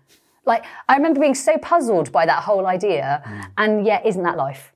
Like 0.45 0.63
I 0.87 0.95
remember 0.95 1.19
being 1.19 1.35
so 1.35 1.57
puzzled 1.57 2.11
by 2.11 2.25
that 2.27 2.43
whole 2.43 2.67
idea, 2.67 3.23
Mm. 3.25 3.45
and 3.57 3.85
yet 3.85 4.05
isn't 4.05 4.23
that 4.23 4.37
life? 4.37 4.73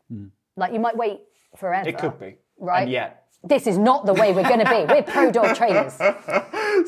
Like 0.56 0.74
you 0.74 0.80
might 0.80 0.98
wait 0.98 1.20
forever. 1.56 1.88
It 1.90 1.98
could 1.98 2.20
be. 2.20 2.38
Right. 2.60 2.84
And 2.84 2.92
yet. 2.92 3.23
This 3.46 3.68
is 3.68 3.78
not 3.78 4.06
the 4.06 4.14
way 4.14 4.32
we're 4.32 4.48
going 4.48 4.66
to 4.66 4.70
be. 4.70 4.86
We're 4.86 5.04
pro 5.04 5.30
dog 5.30 5.54
trainers. 5.58 6.00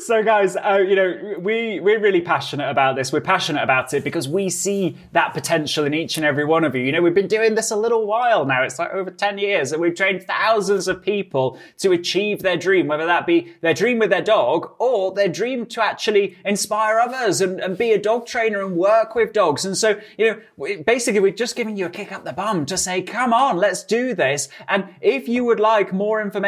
So, 0.06 0.22
guys, 0.22 0.56
uh, 0.56 0.82
you 0.86 0.96
know, 0.96 1.34
we 1.38 1.80
we're 1.80 2.00
really 2.00 2.22
passionate 2.22 2.70
about 2.70 2.96
this. 2.96 3.12
We're 3.12 3.20
passionate 3.20 3.62
about 3.62 3.92
it 3.92 4.02
because 4.02 4.26
we 4.26 4.48
see 4.48 4.96
that 5.12 5.34
potential 5.34 5.84
in 5.84 5.92
each 5.92 6.16
and 6.16 6.24
every 6.24 6.46
one 6.46 6.64
of 6.64 6.74
you. 6.74 6.80
You 6.80 6.92
know, 6.92 7.02
we've 7.02 7.14
been 7.14 7.28
doing 7.28 7.56
this 7.56 7.70
a 7.70 7.76
little 7.76 8.06
while 8.06 8.46
now. 8.46 8.62
It's 8.62 8.78
like 8.78 8.90
over 8.90 9.10
ten 9.10 9.36
years, 9.36 9.72
and 9.72 9.82
we've 9.82 9.94
trained 9.94 10.22
thousands 10.22 10.88
of 10.88 11.02
people 11.02 11.58
to 11.78 11.92
achieve 11.92 12.40
their 12.40 12.56
dream, 12.56 12.86
whether 12.86 13.04
that 13.04 13.26
be 13.26 13.52
their 13.60 13.74
dream 13.74 13.98
with 13.98 14.08
their 14.08 14.22
dog 14.22 14.74
or 14.78 15.12
their 15.12 15.28
dream 15.28 15.66
to 15.66 15.84
actually 15.84 16.38
inspire 16.42 16.98
others 16.98 17.42
and, 17.42 17.60
and 17.60 17.76
be 17.76 17.92
a 17.92 17.98
dog 17.98 18.26
trainer 18.26 18.64
and 18.64 18.76
work 18.76 19.14
with 19.14 19.34
dogs. 19.34 19.66
And 19.66 19.76
so, 19.76 20.00
you 20.16 20.40
know, 20.58 20.82
basically, 20.84 21.20
we're 21.20 21.32
just 21.32 21.54
giving 21.54 21.76
you 21.76 21.84
a 21.84 21.90
kick 21.90 22.12
up 22.12 22.24
the 22.24 22.32
bum 22.32 22.64
to 22.66 22.78
say, 22.78 23.02
come 23.02 23.34
on, 23.34 23.58
let's 23.58 23.84
do 23.84 24.14
this. 24.14 24.48
And 24.68 24.88
if 25.02 25.28
you 25.28 25.44
would 25.44 25.60
like 25.60 25.92
more 25.92 26.22
information 26.22 26.45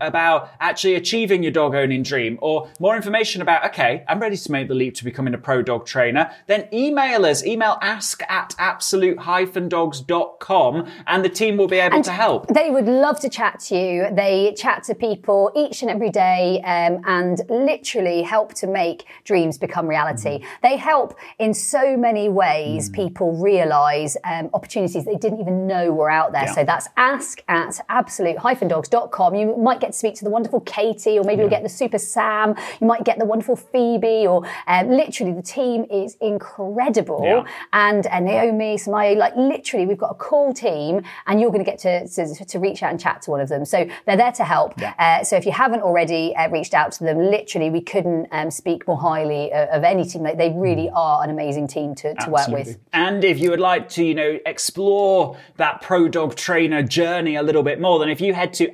about 0.00 0.50
actually 0.60 0.94
achieving 0.94 1.42
your 1.42 1.52
dog 1.52 1.74
owning 1.74 2.02
dream 2.02 2.38
or 2.42 2.68
more 2.78 2.96
information 2.96 3.40
about, 3.42 3.64
okay, 3.66 4.04
I'm 4.08 4.20
ready 4.20 4.36
to 4.36 4.52
make 4.52 4.68
the 4.68 4.74
leap 4.74 4.94
to 4.96 5.04
becoming 5.04 5.34
a 5.34 5.38
pro 5.38 5.62
dog 5.62 5.86
trainer, 5.86 6.30
then 6.46 6.68
email 6.72 7.24
us, 7.24 7.44
email 7.44 7.78
ask 7.80 8.22
at 8.28 8.54
absolute-dogs.com 8.58 10.86
and 11.06 11.24
the 11.24 11.28
team 11.28 11.56
will 11.56 11.68
be 11.68 11.78
able 11.78 12.02
to 12.02 12.12
help. 12.12 12.48
They 12.48 12.70
would 12.70 12.86
love 12.86 13.20
to 13.20 13.28
chat 13.28 13.60
to 13.60 13.76
you. 13.76 14.08
They 14.12 14.54
chat 14.56 14.82
to 14.84 14.94
people 14.94 15.52
each 15.54 15.82
and 15.82 15.90
every 15.90 16.10
day 16.10 16.60
um, 16.64 17.02
and 17.06 17.40
literally 17.48 18.22
help 18.22 18.54
to 18.54 18.66
make 18.66 19.04
dreams 19.24 19.58
become 19.58 19.86
reality. 19.86 20.40
Mm-hmm. 20.40 20.46
They 20.62 20.76
help 20.76 21.16
in 21.38 21.54
so 21.54 21.96
many 21.96 22.26
Mm. 22.26 22.32
ways 22.32 22.90
people 22.90 23.32
realize 23.36 24.16
um, 24.24 24.50
opportunities 24.54 25.04
they 25.04 25.16
didn't 25.16 25.40
even 25.40 25.66
know 25.66 25.92
were 25.92 26.10
out 26.10 26.32
there. 26.32 26.44
Yeah. 26.44 26.54
So 26.54 26.64
that's 26.64 26.88
ask 26.96 27.42
at 27.48 27.80
absolute-dogs.com. 27.88 29.34
You 29.38 29.56
might 29.56 29.80
get 29.80 29.92
to 29.92 29.98
speak 29.98 30.14
to 30.16 30.24
the 30.24 30.30
wonderful 30.30 30.60
Katie, 30.60 31.18
or 31.18 31.24
maybe 31.24 31.40
you'll 31.40 31.50
get 31.50 31.62
the 31.62 31.68
super 31.68 31.98
Sam. 31.98 32.54
You 32.80 32.86
might 32.86 33.04
get 33.04 33.18
the 33.18 33.24
wonderful 33.24 33.56
Phoebe, 33.56 34.26
or 34.26 34.46
um, 34.66 34.90
literally 34.90 35.32
the 35.32 35.42
team 35.42 35.86
is 35.90 36.16
incredible. 36.20 37.22
Yeah. 37.24 37.44
And 37.72 38.06
uh, 38.06 38.20
Naomi, 38.20 38.76
Samaya, 38.76 39.16
like 39.16 39.34
literally, 39.36 39.86
we've 39.86 39.98
got 39.98 40.10
a 40.10 40.14
cool 40.14 40.52
team, 40.52 41.02
and 41.26 41.40
you're 41.40 41.50
going 41.50 41.64
to 41.64 41.70
get 41.70 41.78
to, 41.80 42.06
to 42.08 42.44
to 42.44 42.58
reach 42.58 42.82
out 42.82 42.90
and 42.90 43.00
chat 43.00 43.22
to 43.22 43.30
one 43.30 43.40
of 43.40 43.48
them. 43.48 43.64
So 43.64 43.88
they're 44.06 44.16
there 44.16 44.32
to 44.32 44.44
help. 44.44 44.80
Yeah. 44.80 44.94
Uh, 44.98 45.24
so 45.24 45.36
if 45.36 45.46
you 45.46 45.52
haven't 45.52 45.82
already 45.82 46.34
uh, 46.36 46.48
reached 46.50 46.74
out 46.74 46.92
to 46.92 47.04
them, 47.04 47.18
literally, 47.18 47.70
we 47.70 47.80
couldn't 47.80 48.28
um, 48.32 48.50
speak 48.50 48.86
more 48.86 48.98
highly 48.98 49.52
of, 49.52 49.68
of 49.68 49.84
any 49.84 50.04
team. 50.04 50.22
Like 50.22 50.38
they 50.38 50.50
really 50.50 50.90
are 50.94 51.22
an 51.22 51.30
amazing 51.30 51.68
team 51.68 51.94
to, 51.96 52.14
to 52.14 52.30
work 52.30 52.48
with. 52.48 52.78
And 52.92 53.24
if 53.24 53.38
you 53.38 53.50
would 53.50 53.60
like 53.60 53.88
to, 53.90 54.04
you 54.04 54.14
know, 54.14 54.38
explore 54.46 55.36
that 55.56 55.82
pro 55.82 56.08
dog 56.08 56.34
trainer 56.34 56.82
journey 56.82 57.36
a 57.36 57.42
little 57.42 57.62
bit 57.62 57.80
more, 57.80 57.98
then 57.98 58.08
if 58.08 58.20
you 58.20 58.34
head 58.34 58.52
to 58.54 58.70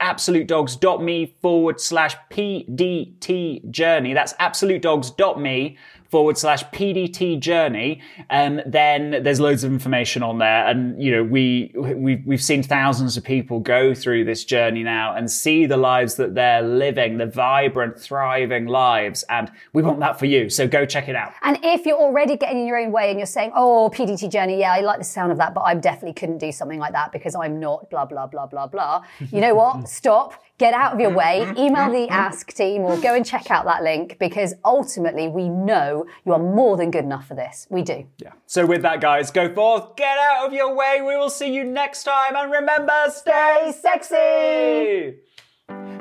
absolutedogs.me 0.52 1.36
forward 1.40 1.80
slash 1.80 2.16
PDT 2.30 3.70
journey, 3.70 4.12
that's 4.14 4.34
absolutedogs.me 4.34 5.78
forward 6.12 6.36
slash 6.36 6.62
PDT 6.64 7.40
journey, 7.40 8.02
um, 8.28 8.60
then 8.66 9.22
there's 9.22 9.40
loads 9.40 9.64
of 9.64 9.72
information 9.72 10.22
on 10.22 10.36
there. 10.36 10.66
And, 10.66 11.02
you 11.02 11.10
know, 11.10 11.24
we, 11.24 11.72
we've, 11.74 12.22
we've 12.26 12.42
seen 12.42 12.62
thousands 12.62 13.16
of 13.16 13.24
people 13.24 13.60
go 13.60 13.94
through 13.94 14.26
this 14.26 14.44
journey 14.44 14.82
now 14.82 15.14
and 15.16 15.30
see 15.30 15.64
the 15.64 15.78
lives 15.78 16.16
that 16.16 16.34
they're 16.34 16.60
living, 16.60 17.16
the 17.16 17.24
vibrant, 17.24 17.98
thriving 17.98 18.66
lives. 18.66 19.24
And 19.30 19.50
we 19.72 19.82
want 19.82 20.00
that 20.00 20.18
for 20.18 20.26
you. 20.26 20.50
So 20.50 20.68
go 20.68 20.84
check 20.84 21.08
it 21.08 21.16
out. 21.16 21.32
And 21.40 21.58
if 21.62 21.86
you're 21.86 21.96
already 21.96 22.36
getting 22.36 22.60
in 22.60 22.66
your 22.66 22.78
own 22.78 22.92
way 22.92 23.08
and 23.08 23.18
you're 23.18 23.24
saying, 23.24 23.52
oh, 23.56 23.90
PDT 23.94 24.30
journey, 24.30 24.60
yeah, 24.60 24.74
I 24.74 24.80
like 24.80 24.98
the 24.98 25.04
sound 25.04 25.32
of 25.32 25.38
that, 25.38 25.54
but 25.54 25.62
I 25.62 25.74
definitely 25.74 26.12
couldn't 26.12 26.38
do 26.38 26.52
something 26.52 26.78
like 26.78 26.92
that 26.92 27.12
because 27.12 27.34
I'm 27.34 27.58
not 27.58 27.88
blah, 27.88 28.04
blah, 28.04 28.26
blah, 28.26 28.44
blah, 28.44 28.66
blah. 28.66 29.02
You 29.30 29.40
know 29.40 29.54
what? 29.54 29.88
Stop. 30.02 30.34
Get 30.62 30.74
out 30.74 30.94
of 30.94 31.00
your 31.00 31.10
way, 31.10 31.40
mm-hmm. 31.40 31.58
email 31.58 31.90
the 31.90 32.06
mm-hmm. 32.06 32.12
Ask 32.12 32.52
team 32.52 32.82
or 32.82 32.96
go 32.96 33.16
and 33.16 33.26
check 33.26 33.50
out 33.50 33.64
that 33.64 33.82
link 33.82 34.16
because 34.20 34.54
ultimately 34.64 35.26
we 35.26 35.48
know 35.48 36.06
you 36.24 36.32
are 36.32 36.38
more 36.38 36.76
than 36.76 36.92
good 36.92 37.02
enough 37.02 37.26
for 37.26 37.34
this. 37.34 37.66
We 37.68 37.82
do. 37.82 38.06
Yeah. 38.18 38.30
So 38.46 38.64
with 38.64 38.82
that, 38.82 39.00
guys, 39.00 39.32
go 39.32 39.52
forth, 39.52 39.96
get 39.96 40.16
out 40.18 40.46
of 40.46 40.52
your 40.52 40.72
way. 40.72 41.00
We 41.04 41.16
will 41.16 41.30
see 41.30 41.52
you 41.52 41.64
next 41.64 42.04
time, 42.04 42.36
and 42.36 42.52
remember, 42.52 42.92
stay 43.08 43.74
sexy. 43.76 45.18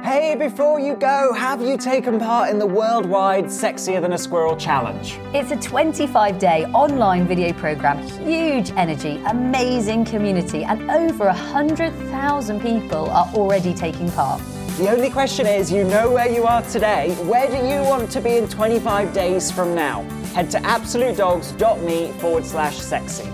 Hey, 0.03 0.33
before 0.33 0.79
you 0.79 0.95
go, 0.95 1.31
have 1.31 1.61
you 1.61 1.77
taken 1.77 2.17
part 2.17 2.49
in 2.49 2.57
the 2.57 2.65
worldwide 2.65 3.45
Sexier 3.45 4.01
Than 4.01 4.13
a 4.13 4.17
Squirrel 4.17 4.57
challenge? 4.57 5.19
It's 5.31 5.51
a 5.51 5.55
25 5.55 6.39
day 6.39 6.65
online 6.73 7.27
video 7.27 7.53
program, 7.53 8.01
huge 8.25 8.71
energy, 8.71 9.21
amazing 9.27 10.05
community, 10.05 10.63
and 10.63 10.89
over 10.89 11.25
100,000 11.25 12.61
people 12.61 13.11
are 13.11 13.27
already 13.35 13.75
taking 13.75 14.11
part. 14.13 14.41
The 14.77 14.89
only 14.89 15.11
question 15.11 15.45
is, 15.45 15.71
you 15.71 15.83
know 15.83 16.09
where 16.09 16.27
you 16.27 16.45
are 16.45 16.63
today. 16.63 17.13
Where 17.25 17.47
do 17.47 17.57
you 17.57 17.87
want 17.87 18.09
to 18.11 18.21
be 18.21 18.37
in 18.37 18.49
25 18.49 19.13
days 19.13 19.51
from 19.51 19.75
now? 19.75 20.01
Head 20.33 20.49
to 20.49 20.57
absolutedogs.me 20.61 22.11
forward 22.13 22.45
slash 22.45 22.75
sexy. 22.77 23.29